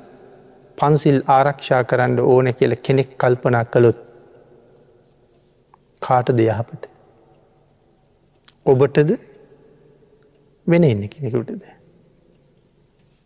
[0.78, 4.05] පන්සිල් ආරක්ෂා කරන්න ඕන කියල කෙනෙක් කල්පනා කළොත්
[6.02, 6.82] කාට දෙයහපත.
[8.64, 9.10] ඔබටද
[10.66, 11.64] වෙන එන්න කෙනෙකුටද.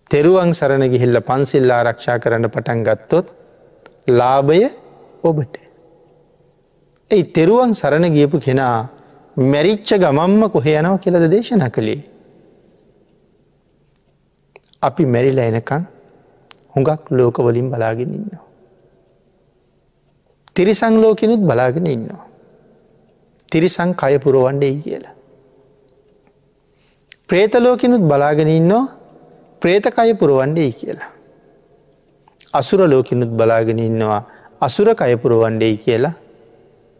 [0.06, 3.26] තෙරුවන් සරණ ගිහිල්ල පන්සිල් ආරක්ෂා කරන්න පටන් ගත්තොත්
[4.10, 4.62] ලාභය
[5.24, 5.54] ඔබට.
[7.10, 8.88] ඇයි තෙරුවන් සරණ ගියපු කෙනා
[9.36, 12.00] මැරිච්ච ගමම්ම කොහෙ යනව කියලද දේශන කළේ.
[14.82, 15.84] අපි මැරිලා එනකං
[16.74, 18.44] හුඟක් ලෝකවලින් බලාගෙන ඉන්නවා.
[20.56, 22.29] තිරිසං ලෝකෙනුත් බලාගෙන ඉන්නවා.
[23.50, 25.14] තිරිසං කය පුරුවන්ඩෙයි කියලා.
[27.28, 28.84] ප්‍රේතලෝකෙනුත් බලාගෙන ඉන්නවා
[29.62, 31.10] ප්‍රේතකය පුරුවන්ඩෙයි කියලා.
[32.52, 34.22] අසුර ලෝකෙනුත් බලාගෙන ඉන්නවා
[34.60, 36.12] අසුර කයපුරුවන්ඩෙයි කියලා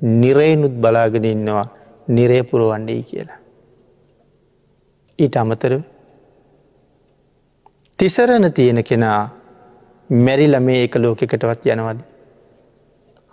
[0.01, 1.67] නිරේනුත් බලාගෙන ඉන්නවා
[2.09, 3.39] නිරේපුරුවන්ඩෙයි කියලා.
[5.19, 5.73] ඊට අමතර
[7.99, 9.21] තිසරණ තියෙන කෙනා
[10.11, 12.01] මැරිල මේ එක ලෝකෙකටවත් යනවද.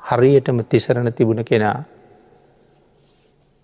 [0.02, 1.84] හරියටම තිසරණ තිබුණ කෙනා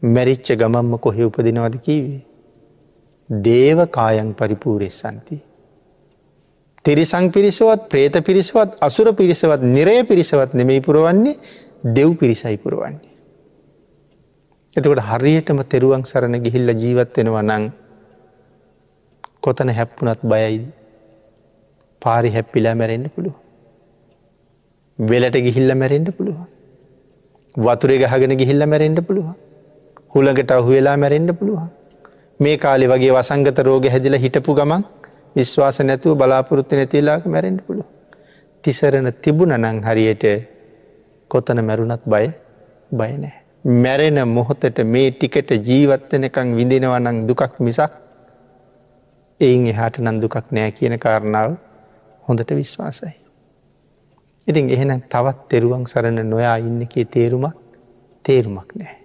[0.04, 2.22] මැරිච්ච ගමම්ම කොහෙ උපදිනවද කීවේ.
[3.30, 5.38] දේව කායන් පරිපූරෙස්සන්ති.
[6.86, 11.40] තිරිසං පිරිසවත් ප්‍රේත පිරිසවත් අසුර පිරිසවත් නිරය පිරිසවත් නෙමෙයි පුරුවන්නේ
[11.86, 13.12] දෙව් පිරිසයි පුරුවන්නේ.
[14.76, 17.64] එතකොට හරියටම තෙරුවන් සරණ ගිහිල්ල ජීවත්වෙනවා නං
[19.42, 20.66] කොතන හැප්පුනත් බයයිද.
[22.02, 23.36] පාරි හැප්පිලා මැරෙන්න්න පුළුව.
[25.00, 26.38] වෙලට ගිහිල්ල මැරෙන්ඩ පුළුව.
[27.56, 29.28] වතුරේ ගහගෙන ගිහිල්ල මැරෙන්ඩ පුළුව.
[30.14, 31.62] හුළඟට අහු වෙලා මැරෙන්ඩ පුළුව.
[32.40, 34.84] මේ කාලෙ වගේ වසංගත රෝග හැදිල හිටපු ගමන්
[35.36, 37.88] විශ්වාස නැතුව බලාපොරොත්තු නැතිලාක මැරෙන්ඩ පුළුව.
[38.64, 40.26] තිසරණ තිබුණ නං හරියට
[41.32, 42.28] කොතන මැරුණත් බය
[42.92, 43.34] බයනෑ.
[43.66, 47.94] මැරෙන මොහොතට මේ ටිකට ජීවත්වනකං විඳිනවනං දුකක් මිසක්
[49.40, 51.56] එයින් එහාට නන් දුකක් නෑ කියන කාරණාව
[52.28, 53.16] හොඳට විශ්වාසයි.
[54.48, 57.56] ඉතින් එහෙන තවත් තෙරුවන් සරණ නොයා ඉන්නකේ තේරුමක්
[58.26, 59.03] තේරුමක් නෑ.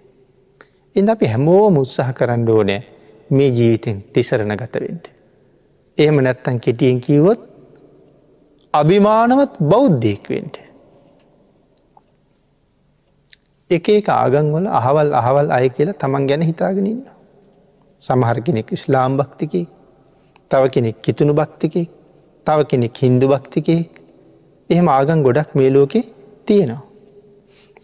[0.99, 2.81] එඳ අපි හැමෝම උත්සාහ කරන්න ඕනෑ
[3.29, 5.05] මේ ජීවිතෙන් තිසරණ ගතවෙන්ට.
[5.97, 7.41] එහෙම නැත්තන් කෙටියෙන් කිවොත්
[8.73, 10.55] අභිමානවත් බෞද්ධයෙක්වෙන්ට.
[13.69, 17.01] එක එක ආගංවල අහවල් අහවල් අය කියලා තමන් ගැන හිතාගෙනන්න.
[18.01, 19.65] සමහර කෙනෙක් ඉස්ලාම් භක්තිකේ
[20.51, 21.87] තව කෙනෙක් කිතුුණු භක්තිකේ
[22.45, 23.81] තව කෙනෙක් හින්දු භක්තිකේ
[24.69, 26.01] එහෙම ආගන් ගොඩක් මේ ලෝකෙ
[26.45, 26.83] තියෙනවා.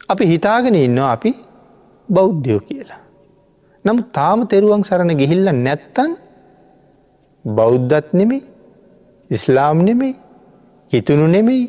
[0.10, 1.32] අපි හිතාගෙන ඉන්නවා අපි
[2.10, 3.05] බෞද්ධයෝ කියලා.
[3.86, 6.12] නම් තාම තෙරුවන් සරණ ගිහිල්ල නැත්තන්
[7.46, 8.44] බෞද්ධත් නෙමෙයි
[9.30, 10.16] ඉස්ලාම් නෙමෙයි
[10.92, 11.66] හිතුණු නෙමෙයි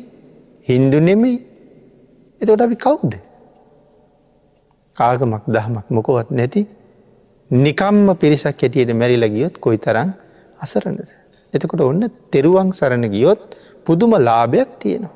[0.67, 1.37] හින්දු නෙමෙයි
[2.39, 3.13] එතොට අපි කවුද.
[4.95, 6.61] කාගමක් දහමක් මොකොවත් නැති
[7.51, 10.09] නිකම්ම පිරිසක් හැටියට මැරිල ගියොත් කොයි තරං
[10.59, 11.09] අසරණද.
[11.53, 13.41] එතකොට ඔන්න තෙරුවන් සරණ ගියොත්
[13.85, 15.15] පුදුම ලාභයක් තියෙනවා.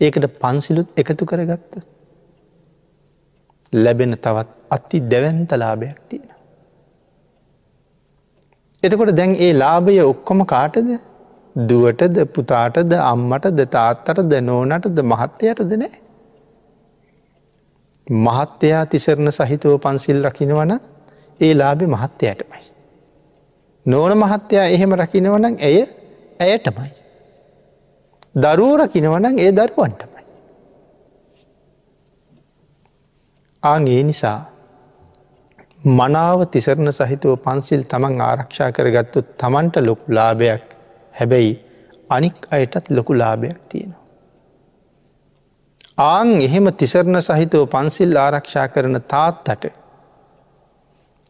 [0.00, 1.72] ඒකට පන්සිලුත් එකතු කරගත්ත.
[3.72, 6.30] ලැබෙන තවත් අති දැවන්ත ලාභයක් තියෙන.
[8.82, 10.90] එතකොට දැන් ඒ ලාභය ඔක්කොම කාටද
[11.56, 15.96] දුවටද පුතාටද අම්මටද තාත්තටද නෝනටද මහත්තයටද නෑ.
[18.06, 20.72] මහත්තයා තිසරණ සහිතව පන්සිල් රකිනවන
[21.40, 22.64] ඒ ලාබෙ මහත්තයටමයි.
[23.86, 25.78] නෝන මහත්තයා එහෙම රකිනවනං ඇය
[26.40, 26.92] ඇයටමයි.
[28.36, 30.07] දරුව රකිනවනං ඒ දරුවන්ටමයි.
[33.62, 34.38] ආං ඒ නිසා
[35.92, 40.64] මනාව තිසරණ සහිතුව පන්සිල් තමන් ආරක්ෂා කරගත්තු තමන්ට ලොකු ලාභයක්
[41.14, 41.54] හැබැයි
[42.10, 44.04] අනික් අයටත් ලොකු ලාභයක් තියෙනවා.
[46.06, 49.64] ආං එහෙම තිසරණ සහිතව පන්සිල් ආරක්ෂා කරන තාත්තට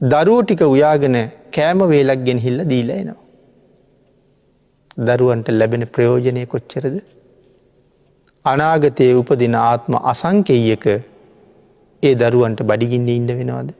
[0.04, 1.16] දරුව ටික උයාගෙන
[1.50, 3.20] කෑම වේලක් ගෙන හිල්ල දීල එනවා.
[5.06, 6.96] දරුවන්ට ලැබෙන ප්‍රයෝජනය කොච්චරද.
[8.44, 10.86] අනාගතය උපදින ආත්ම අසංකෙයක
[12.02, 13.70] ඒ දරුවන්ට බඩිගින්න ඉන්න වෙනවාද.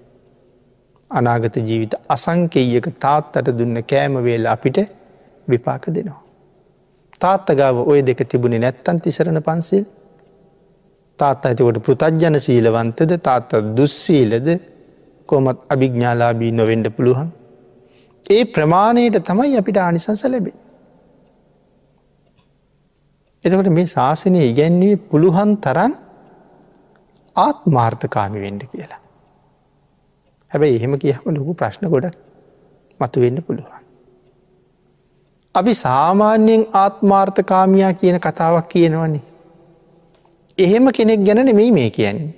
[1.11, 4.79] අනාගත ජීවිත අසංකෙයක තාත්තට දුන්න කෑම වේල අපිට
[5.49, 6.23] විපාක දෙනවා.
[7.21, 9.85] තාත්තගාව ඔය දෙක තිබුණේ නැත්තන් තිසරණ පන්සිල්
[11.19, 14.49] තාත් අතකොට පෘතජ්ජන සීලවන්තද තාත්ත දුස්සීලද
[15.29, 17.29] කොමත් අභිග්ඥාලාබී නොවෙන්ඩ පුළුවන්.
[18.25, 20.57] ඒ ප්‍රමාණයට තමයි අපිට ආනිසංස ලැබේ.
[23.45, 25.93] එතකට මේ ශාසනය ඉගැන්වේ පුළුවන් තරන්
[27.39, 29.01] ආත්මාර්ථකාමි වෙන්ඩ කියලා.
[30.51, 32.17] හැබැයි එහෙම කියහම ලොකු ප්‍රශ්න ගොඩක්
[33.01, 33.85] මතු වෙන්න පුළුවන්.
[35.55, 39.25] අපි සාමාන්‍යයෙන් ආත්මාර්ථකාමයා කියන කතාවක් කියනවන්නේ.
[40.59, 42.35] එහෙම කෙනෙක් ගැන නෙමෙයි මේ කියන්නේ.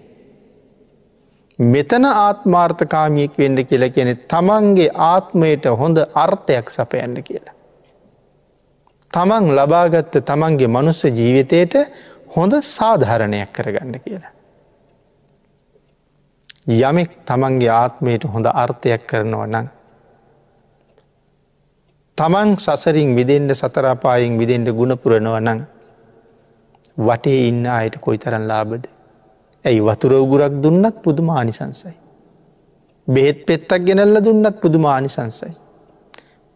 [1.59, 7.55] මෙතන ආත්මාර්ථකාමියෙක් වෙන්න කියලා කියන තමන්ගේ ආත්මයට හොඳ අර්ථයක් සපයන්න කියලා.
[9.11, 11.75] තමන් ලබාගත්ත තමන්ගේ මනුස්ස ජීවිතයට
[12.37, 14.33] හොඳ සාධහරණයක් කරගන්න කියලා.
[16.70, 19.66] යමෙක් තමන්ගේ ආත්මයට හොඳ අර්ථයක් කරනවා නම්.
[22.18, 25.61] තමන් සසරින් විදෙන්ට සතරාපායෙන් විදෙන්ට ගුණපුරණව නං
[26.98, 28.85] වටේ ඉන්න අයට කොයි තරන් ලාබද.
[29.64, 31.94] ඇයි වතුර උගුරක් දුන්නත් පුදුමානිසංසයි.
[33.09, 35.52] බෙහෙත් පෙත්තක් ගෙනල්ල දුන්නත් පුදුමානිසංසයි.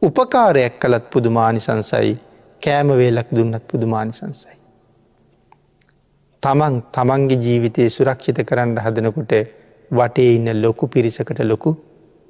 [0.02, 2.12] උපකාරයක් කළත් පුදුමානිසංසයි
[2.60, 4.54] කෑමවේලක් දුන්නත් පුදුමානිසංසයි.
[6.42, 9.32] තමන් තමන්ගේ ජීවිතය සුරක්ෂිත කරන්න හදනකොට
[9.94, 11.76] වටේ ඉන්න ලොකු පිරිසකට ලොකු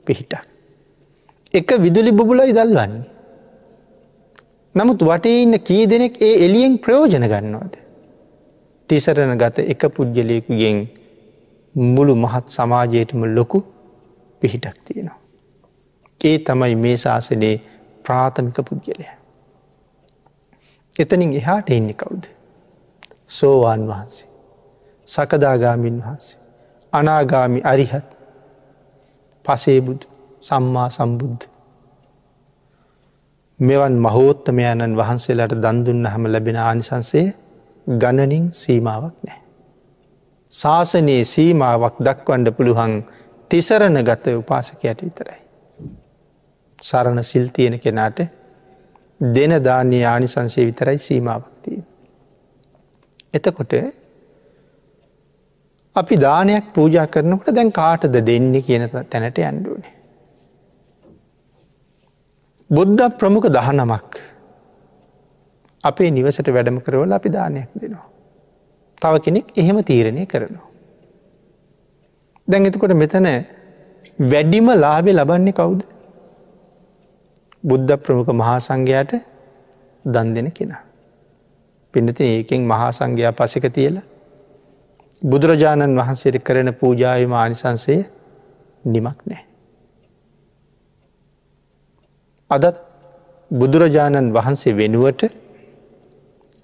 [0.07, 0.35] පිහිට.
[1.53, 3.05] එක විදුලි බොබුලයි දල්වන්නේ.
[4.75, 7.75] නමුත් වටේ ඉන්න කී දෙනෙක් ඒ එලියෙන් ප්‍රයෝජන ගන්නවද.
[8.89, 10.79] තිසරණ ගත එක පුද්ගලයකුගෙන්
[11.75, 13.65] මුළු මහත් සමාජයටම ලොකු
[14.43, 15.21] පිහිටක් තියෙනවා.
[16.21, 17.57] ඒ තමයි මේ ශාසනයේ
[18.05, 19.07] ප්‍රාථමික පුද්ගලය.
[20.95, 22.25] එතනින් එහාට එන්නේ කවුද.
[23.29, 24.29] සෝවාන් වහන්සේ.
[25.09, 26.44] සකදාගාමින් වහන්සේ.
[26.95, 28.09] අනාගාමි අරිහත්
[29.45, 30.07] පසේබුදු
[30.43, 31.45] සම්මා සම්බුද්ධ.
[33.61, 37.27] මෙවන් මහෝත්තමයණන් වහන්සේලාට දන්දුන්න හම ලැබෙන ආනිසන්සේ
[37.87, 39.41] ගණනින් සීමාවක් නෑ.
[40.53, 42.95] ශාසනයේ සීමාවක් දක්වන්ඩ පුළුවන්
[43.51, 45.41] තිසරණ ගත උපාසකයට විතරයි.
[46.79, 48.19] සරණ සිල් තියෙන කෙනාට
[49.21, 51.79] දෙන දානය ආනිසංශය විතරයි සීමාවක්තිය.
[53.35, 53.73] එතකොට
[55.97, 59.93] අපි දානයක් පූජා කරනකට දැන් කාටද දෙන්නේ කියන තැනට ඇන්ඩුවනේ.
[62.71, 64.13] බුද්ධ ප්‍රමුඛ දහනමක්
[65.85, 68.07] අපේ නිවසට වැඩම කරවල අපි දානයක් දෙනවා.
[69.03, 70.69] තව කෙනෙක් එහෙම තීරණය කරනවා.
[72.49, 73.29] දැන් එතකොට මෙතන
[74.23, 75.85] වැඩිම ලාබෙ ලබන්නේ කවුද.
[77.65, 79.15] බුද්ධ ප්‍රමුඛ මහා සංඝයාට
[80.05, 80.83] දන් දෙන කෙනා.
[81.95, 83.97] පිනති ඒකෙන් මහා සංඝයා පසික තියල
[85.25, 87.97] බුදුරජාණන් වහන්සේට කරන පූජාව මානිසන්සය
[88.85, 89.43] නිමක් නෑ.
[92.51, 92.77] අදත්
[93.51, 95.23] බුදුරජාණන් වහන්සේ වෙනුවට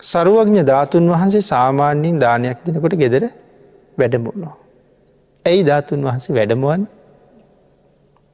[0.03, 3.25] සරුවඥ ධාතුන් වහන්සේ සාමාන්‍යයෙන් දානයක් දෙනකොට ගෙදර
[3.99, 4.57] වැඩමුණෝ.
[5.45, 6.83] ඇයි ධාතුන් වහන්සේ වැඩමුවන්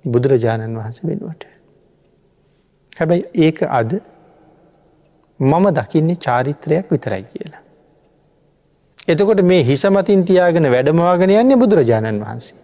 [0.05, 1.43] බුදුරජාණන් වහන්සේ වෙනුවට.
[2.93, 3.91] හැබැයි ඒක අද
[5.41, 7.66] මම දකින්නේ චාරිත්‍රයක් විතරයි කියලා.
[9.09, 12.59] එතකොට මේ හිසමතින් තියාගෙන වැඩමවාගෙන යන්නේ බුදුරජාණන් වහන්සේ.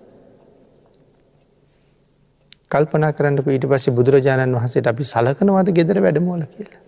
[2.70, 6.82] කල්පනා කරන්නක ඊට පස්සේ බුදුරජාණන් වහන්සේට අපි සලකනවාද ගෙදර වැඩමෝල කියලා.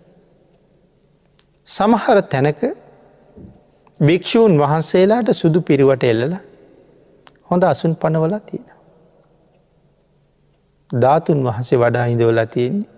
[1.67, 2.61] සමහර තැනක
[3.95, 6.35] භික්‍ෂූන් වහන්සේලාට සුදු පිරිවට එල්ලල
[7.49, 8.71] හොඳ අසුන් පනවලා තියෙන.
[10.91, 12.89] ධාතුන් වහසේ වඩා ඉඳවලා තියෙන්නේ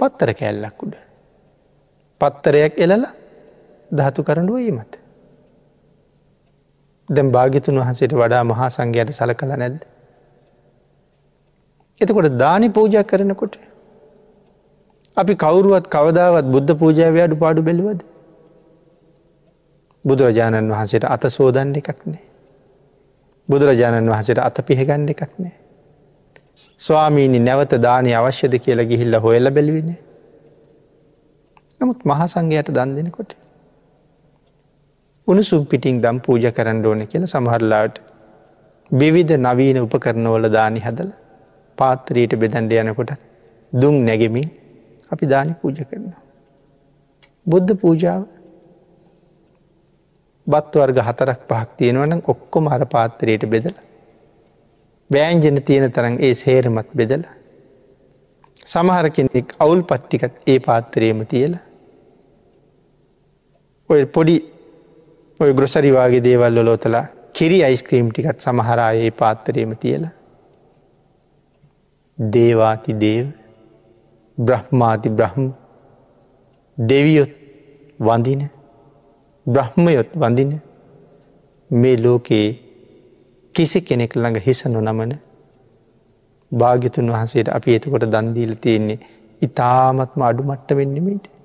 [0.00, 0.94] පත්තර කැල්ලක් උඩ.
[2.20, 3.04] පත්තරයක් එලල
[3.90, 4.97] ධාතු කරඩුව ඒමත.
[7.08, 9.80] දැම් භාගිතුන් වහන්සේට වඩා මහා සංඝයට සල කළ නැද්ද.
[12.00, 13.54] එතකොට දානි පූජා කරනකොට
[15.16, 18.00] අපි කවුරුවත් කවදාවත් බුද්ධ පූජාව අඩු පාඩු බැලුවද.
[20.04, 22.22] බුදුරජාණන් වහන්සේට අත සෝදන්න එකක් නෑ.
[23.48, 25.56] බුදුරජාණන් වහසට අත පිහගණ්ඩ එකක් නෑ.
[26.80, 29.90] ස්වාමීණි නැවත දානය අවශ්‍යද කියලා ගිහිල්ල හොයල බැලිවෙන.
[31.80, 33.32] නමුත් මහසංගයට දන් දෙනකොට.
[35.28, 37.96] උණුසුම් පිටිං දම් පූජ කරන්න ඕන කියල සමහරලාට
[38.90, 41.10] විවිධ නවීන උපකරනවල දානි හදල
[41.78, 43.12] පාත්‍රයට බෙදන්ඩ යනකොට
[43.72, 44.48] දුම් නැගෙමින්
[45.10, 46.20] අපි දානි පූජ කරනවා.
[47.46, 48.22] බුද්ධ පූජාව
[50.46, 53.74] බත් වර්ග හතරක් පහක් තියෙනවනම් ඔක්කොම අර පාත්තරයට බෙදල.
[55.10, 57.22] වෑන්ජන තියෙන තරන් ඒ සේරමත් බෙදල.
[58.66, 61.52] සමහර කෙනෙක් අවුල් පට්ටිකත් ඒ පාත්තරයම තියල.
[63.90, 64.36] ඔය පොඩි
[65.40, 70.04] ඔය ග්‍රොසරිවාගේ දේවල් ලොතලා කිරි අයිස්ක්‍රීම් ටිකත් සමහරා ඒ පාත්තරයම තියල.
[72.18, 73.26] දේවාති දේව
[74.38, 75.44] බ්‍රහ්මාති බ්‍රහ්ම
[76.78, 77.32] දෙවියොත්
[78.00, 78.42] වඳින
[79.46, 80.50] බ්‍රහ්මයොත් වඳින
[81.70, 82.50] මේ ලෝකයේ
[83.54, 85.14] කිසි කෙනෙක් ළඟ හිස නොනමන
[86.52, 88.98] භාගිතුන් වහන්සේට අපි එතකොට දන්දීල තියෙන්නේ
[89.42, 91.37] ඉතාමත්ම අඩු මට්ට වෙන්නමීට.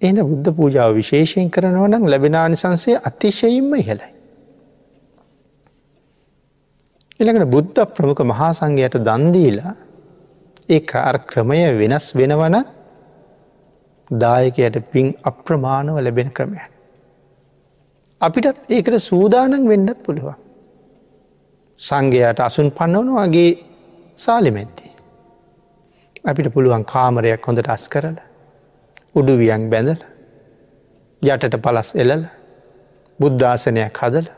[0.00, 4.08] එන බුද්ධ පූජාව විශේෂයෙන් කරනවනම් ලැබෙනානිසන්සේ අතිශයින්ම ඉහලයි.
[7.20, 9.74] එළකට බුද්ධ ප්‍රමුඛ මහා සංඝයට දන්දීලා
[10.68, 12.56] ඒ කාර් ක්‍රමය වෙනස් වෙනවන
[14.06, 16.60] දායකයට පින් අප්‍රමාණව ලැබෙන ක්‍රමය.
[18.20, 20.38] අපිටත් ඒකට සූදානන් වෙන්නත් පුළුවන්.
[21.78, 23.50] සංඝයට අසුන් පන්නවනවාගේ
[24.18, 24.86] සාලිමැත්ති.
[26.24, 28.18] අපිට පුළුවන් කාමරයක් හොඳට අස් කරල
[29.14, 30.02] උඩුවියන් බැඳල
[31.22, 32.22] යටට පලස් එලල
[33.18, 34.28] බුද්ධාසනයක් හදල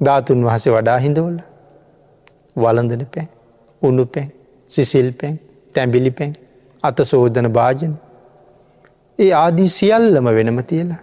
[0.00, 1.36] ධාතුන් වහස වඩා හිඳවල
[2.56, 3.28] වලඳන පැන්
[3.82, 4.28] උුණු පැන්
[4.70, 5.36] සිසිල් පැන්
[5.74, 6.32] තැඹිලි පැන්
[6.84, 7.94] අත සෝධන භාජන
[9.18, 11.02] ඒ ආදී සියල්ලම වෙනම තියලා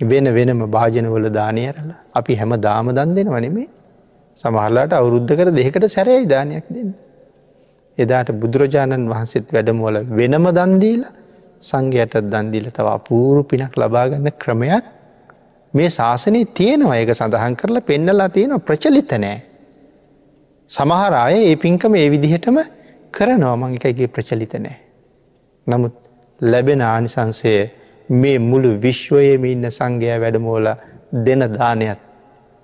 [0.00, 3.68] වෙන වෙනම භාජනවල දානයරලා අපි හැම දාම දන් දෙෙන වනෙමේ
[4.38, 6.90] සමහරලාට අවුරුද්ධ කර දෙකට සැරයි දානයක් දෙන්න.
[7.98, 11.02] එදාට බුදුරජාණන් වහන්සේත් වැඩමවල වෙනම දන්දීල
[11.60, 14.84] සංඝයට දන්දිල තව අපූරු පිනක් ලබාගන්න ක්‍රමයක්
[15.74, 19.38] මේ ශාසනයේ තියෙනවා ඒක සඳහන් කරලා පෙන්නලා තියෙන ප්‍රචලිත නෑ.
[20.70, 22.58] සමහර අය ඒ පින්කම ඒ විදිහටම
[23.14, 24.78] කරනවා මංකයිගේ ප්‍රචලිත නෑ.
[25.66, 25.94] නමුත්
[26.40, 27.54] ලැබෙන ආනිසංසය
[28.10, 30.68] මේ මුළු විශ්වයම ඉන්න සංඝයා වැඩමෝල
[31.26, 32.00] දෙන දානයත්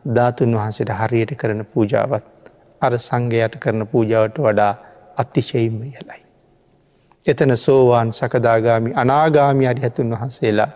[0.04, 4.72] ධාතුන් වහන්සට හරියට කරන පූජාවත් අර සංඝයට කරන පූජාවට වඩා
[5.16, 6.25] අතිශයිම්ම යලයි.
[7.26, 10.68] එතන සෝවාන් සකදාගාමි අනාගාමි අරිහතුන් වහන්සේලා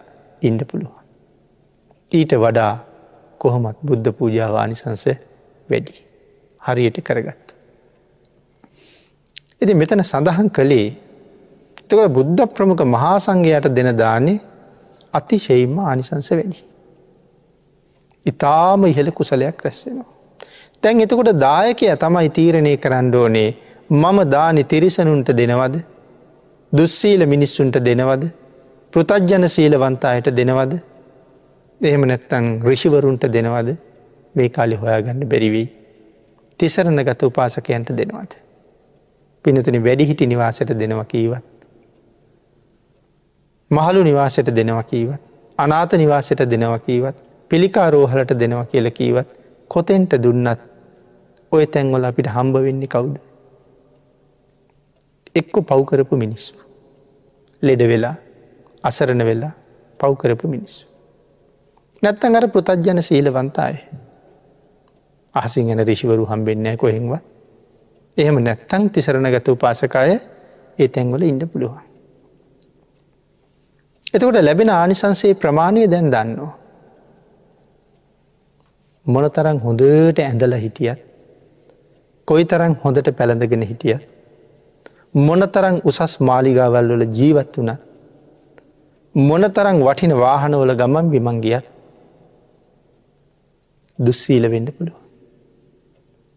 [0.42, 1.05] ඉන්ඩ පුළුවන්.
[2.12, 2.72] ඊට වඩා
[3.40, 5.05] කොහොමත් බුද්ධ පූජාවානිසංස
[5.68, 5.94] වැඩි.
[6.61, 7.46] හරියට කරගත්ත.
[9.61, 10.88] එති මෙතන සඳහන් කළේ
[11.80, 14.40] එතකට බුද්ධ ප්‍රමුඛ මහාසංඝයට දෙන දානේ
[15.14, 16.59] අතිශයිම්ම ආනිසංස වැඩි.
[18.26, 20.11] ඉතාම ඉහළ කුසලයක් රැස්සෙනවා.
[20.82, 23.51] තැන් එතකොට දායකය තමයි තීරණය කරන්න ඕනේ
[23.92, 25.76] මම දානි තිරිසනුන්ට දෙනවද
[26.72, 28.24] දුස්සීල මිනිස්සුන්ට දෙනවද
[28.92, 30.72] පෘතජ්ජන සීලවන්තායට දෙනවද
[31.80, 33.70] එහෙම නැත්තං රිෂිවරුන්ට දෙනවද
[34.34, 35.68] මේ කාලි හොයාගන්න බැරිවී
[36.60, 38.32] තිසරණ ගත උපාසකයන්ට දෙනවද.
[39.44, 41.44] පිනතුනි වැඩිහිටි නිවාසයට දෙනව කීවත්.
[43.70, 45.20] මහලු නිවාසයට දෙනව කීවත්.
[45.58, 47.16] අනාත නිවාසයට දෙනව කීවත්
[47.50, 49.28] පිළිකාරෝහලට දෙනව කියල කීවත්
[49.70, 50.60] කොතෙන්ට දුන්නත්
[51.52, 53.29] ඔය තැන්වල අපිට හම්බ වෙන්නේ කවුද.
[55.34, 56.54] එක්කො පව්කරපු මිනිස්සු.
[57.62, 58.14] ලෙඩ වෙලා
[58.84, 59.52] අසරණ වෙලා
[60.00, 60.86] පව්කරපු මිනිස්සු.
[62.02, 63.74] නැත්තන් අර පෘතජ්ජන සීලවන්තාය.
[65.34, 67.22] අහසින් ගැන රිෂිවරු හම්බෙන්නෑ කොහෙන්වත්.
[68.16, 70.18] එහෙම නැත්තං තිසරණ ගත උපාසකාය
[70.78, 71.82] ඒ තැන්වල ඉන්න පුළුවන්.
[74.14, 76.54] එතකොට ලැබෙන ආනිසන්සේ ප්‍රමාණය දැන් දන්නවා.
[79.06, 81.00] මොන තරං හොඳට ඇඳල හිටියත්
[82.28, 83.96] කොයි තරං හොඳට පැළඳගෙන හිටිය
[85.14, 87.72] මොන තරං උසස් මාලිගාවල් වල ජීවත් වුණ
[89.14, 91.66] මොන තරං වටින වාහනවල ගමන් විමංගියත්
[93.98, 94.96] දුස්සීල වෙන්න පුළුව.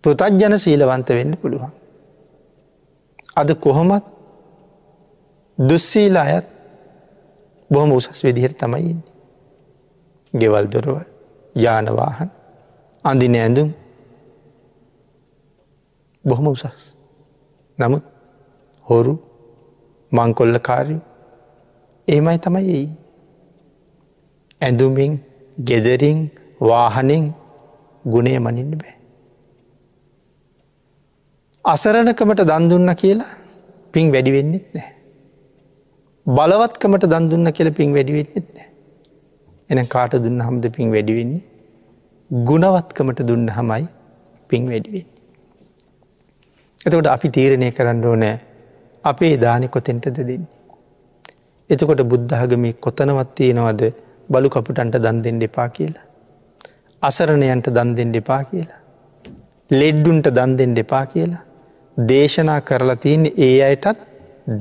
[0.03, 1.71] පෘතජ්ජන සීලවන්ත වෙන්න පුළුවන්.
[3.35, 4.05] අද කොහොමත්
[5.57, 6.45] දුස්සීල අයත්
[7.69, 8.99] බොහොම උසස් විදිහයට තමයින්න.
[10.33, 11.05] ගෙවල් දොරවල්
[11.55, 12.29] යානවාහන්
[13.05, 13.69] අඳින ඇඳුම්
[16.25, 16.95] බොහොම උසස්.
[17.77, 18.12] නමුත්
[18.85, 19.13] හොරු
[20.11, 20.99] මංකොල්ල කාරයු
[22.07, 22.89] ඒමයි තමයි එයි.
[24.61, 25.13] ඇඳුමින්
[25.57, 26.19] ගෙදරින්
[26.61, 27.25] වාහනින්
[28.05, 28.95] ගුණේ මනින්න බෑ.
[31.65, 33.31] අසරණකමට දන්දුන්න කියලා
[33.93, 34.91] පින් වැඩිවෙන්නෙත් නෑ.
[36.25, 38.69] බලවත්කමට දන්දුන්න කියල පින් වැඩිවෙන්නෙත් නෑ.
[39.69, 41.43] එන කාට දුන්න හම්ද පින් වැඩිවෙන්නේ
[42.47, 43.85] ගුණවත්කමට දුන්න හමයි
[44.49, 45.07] පින් වැඩිවෙන්.
[46.79, 48.35] එතකොට අපි තීරණය කරන්න ඕනෑ
[49.03, 50.51] අපේ දානෙ කොතෙන්ටද දෙන්නේ.
[51.69, 53.83] එතකොට බුද්ධාගමි කොතනවත් තියෙනවද
[54.29, 56.05] බලු කපුටන්ට දන් දෙෙන් දෙපා කියලා.
[57.01, 58.79] අසරණයන්ට දන් දෙෙන් දෙපා කියලා.
[59.71, 61.43] ලෙඩ්ඩුන්ට දන් දෙෙන් දෙපා කියලා.
[61.97, 63.99] දේශනා කරලා තියන්නේ ඒ අයටත්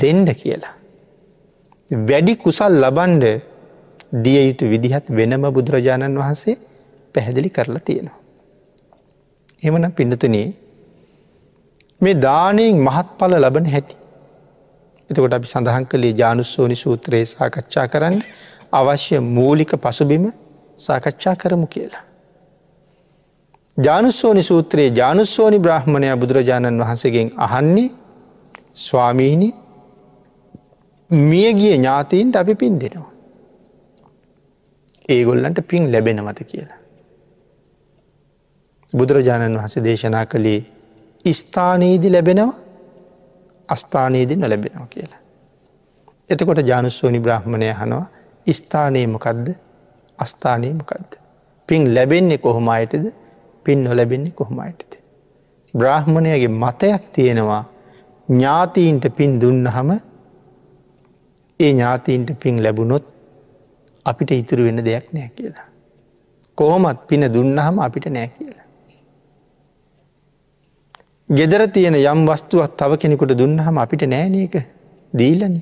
[0.01, 0.75] දෙන්ඩ කියලා.
[1.89, 3.25] වැඩි කුසල් ලබන්ඩ
[4.25, 6.57] දිය යුතු විදිහත් වෙනම බුදුරජාණන් වහන්සේ
[7.15, 8.19] පැහැදිලි කරලා තියෙනවා.
[9.65, 10.49] එමන පිඩතුනේ
[12.01, 14.02] මේ දානයෙන් මහත්ඵල ලබන හැටි.
[15.13, 18.19] එතකොට අපි සඳහන් කළේ ජානුස්සෝනි සූත්‍රයේ සාකච්ඡා කරන්න
[18.73, 20.25] අවශ්‍ය මූලික පසුබිම
[20.79, 22.05] සාකච්ඡා කරමු කියලා.
[23.79, 27.89] ජානුස්සෝනි සූත්‍රයේ ජානුස්සෝනි බ්‍රහ්මණය බුදුරජාණන් වහන්සේගෙන් අහන්නේ
[28.77, 29.49] ස්වාමීණි
[31.11, 33.11] මියගිය ඥාතීන්ට අපි පින් දෙනවා.
[35.09, 36.79] ඒගොල්ලන්ට පින් ලැබෙනවත කියලා.
[38.91, 40.61] බුදුරජාණන් වහස දේශනා කළේ
[41.33, 42.72] ස්ථානයේදි ලැබෙනවා
[43.75, 45.21] අස්ථානයේදි නොලැබෙනවා කියලා.
[46.31, 48.07] එතකොට ජානුස්සෝනි බ්‍රහ්මණය හනවා
[48.47, 49.47] ස්ථානය මොකක්ද
[50.19, 51.13] අස්ථානය මොකක්ද.
[51.69, 53.07] පින් ලැබෙන්නේ කොහොම අයටද
[53.67, 54.93] පින් නොලැබෙන්නේ කොහොම අයටද.
[55.75, 57.65] බ්‍රාහ්මණයගේ මතයක් තියෙනවා
[58.29, 59.91] ඥාතීන්ට පින් දුන්න හම
[61.61, 63.05] ඒ ඥාතීන්ට පින් ලැබුණොත්
[64.07, 65.67] අපිට ඉතුරු වෙන දෙයක් නෑ කියලා.
[66.55, 68.52] කොහොමත් පින දුන්නහම අපිට නෑ කියලා.
[71.29, 74.55] ගෙදර තියෙන යම් වස්තුවක් තව කෙනෙකුට දුන්නහම අපිට නෑනක
[75.13, 75.55] දීලන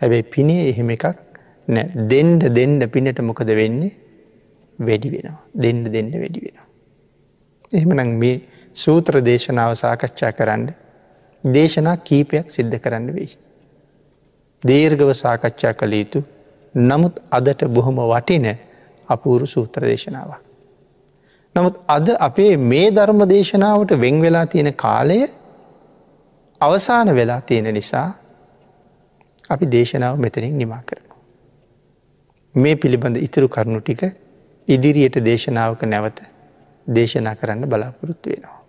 [0.00, 1.04] හැබැයි පිනේ එහෙම එකක්
[1.68, 3.90] නෑ දෙන්ඩ දෙන්ඩ පිනට මොකද වෙන්නේ
[4.78, 6.66] වැඩි වෙනවා දෙන්න දෙන්න වැඩි වෙනවා.
[7.70, 8.40] එහෙමනම් මේ
[8.76, 10.64] සූත්‍ර දේශනාව සාකච්ඡා කරන්න
[11.44, 13.36] දේශනා කීපයක් සිද්ධ කරන්න වෙයි.
[14.62, 16.24] දීර්ගව සාකච්ඡා කළ යුතු
[16.74, 18.48] නමුත් අදට බොහොම වටින
[19.08, 20.45] අපූරු සූත්‍ර දේශනාවක්.
[21.56, 25.18] නමුත් අද අපේ මේ ධර්ම දේශනාවට වෙන් වෙලා තියෙන කාලය
[26.60, 28.08] අවසාන වෙලා තියෙන නිසා
[29.50, 31.14] අපි දේශනාව මෙතනින් නිමා කරමු.
[32.54, 34.02] මේ පිළිබඳ ඉතුරු කරුණු ටික
[34.68, 36.20] ඉදිරියට දේශනාවක නැවත
[36.86, 38.65] දේශනා කරන්න බලාපොරොත්තු වෙනවා.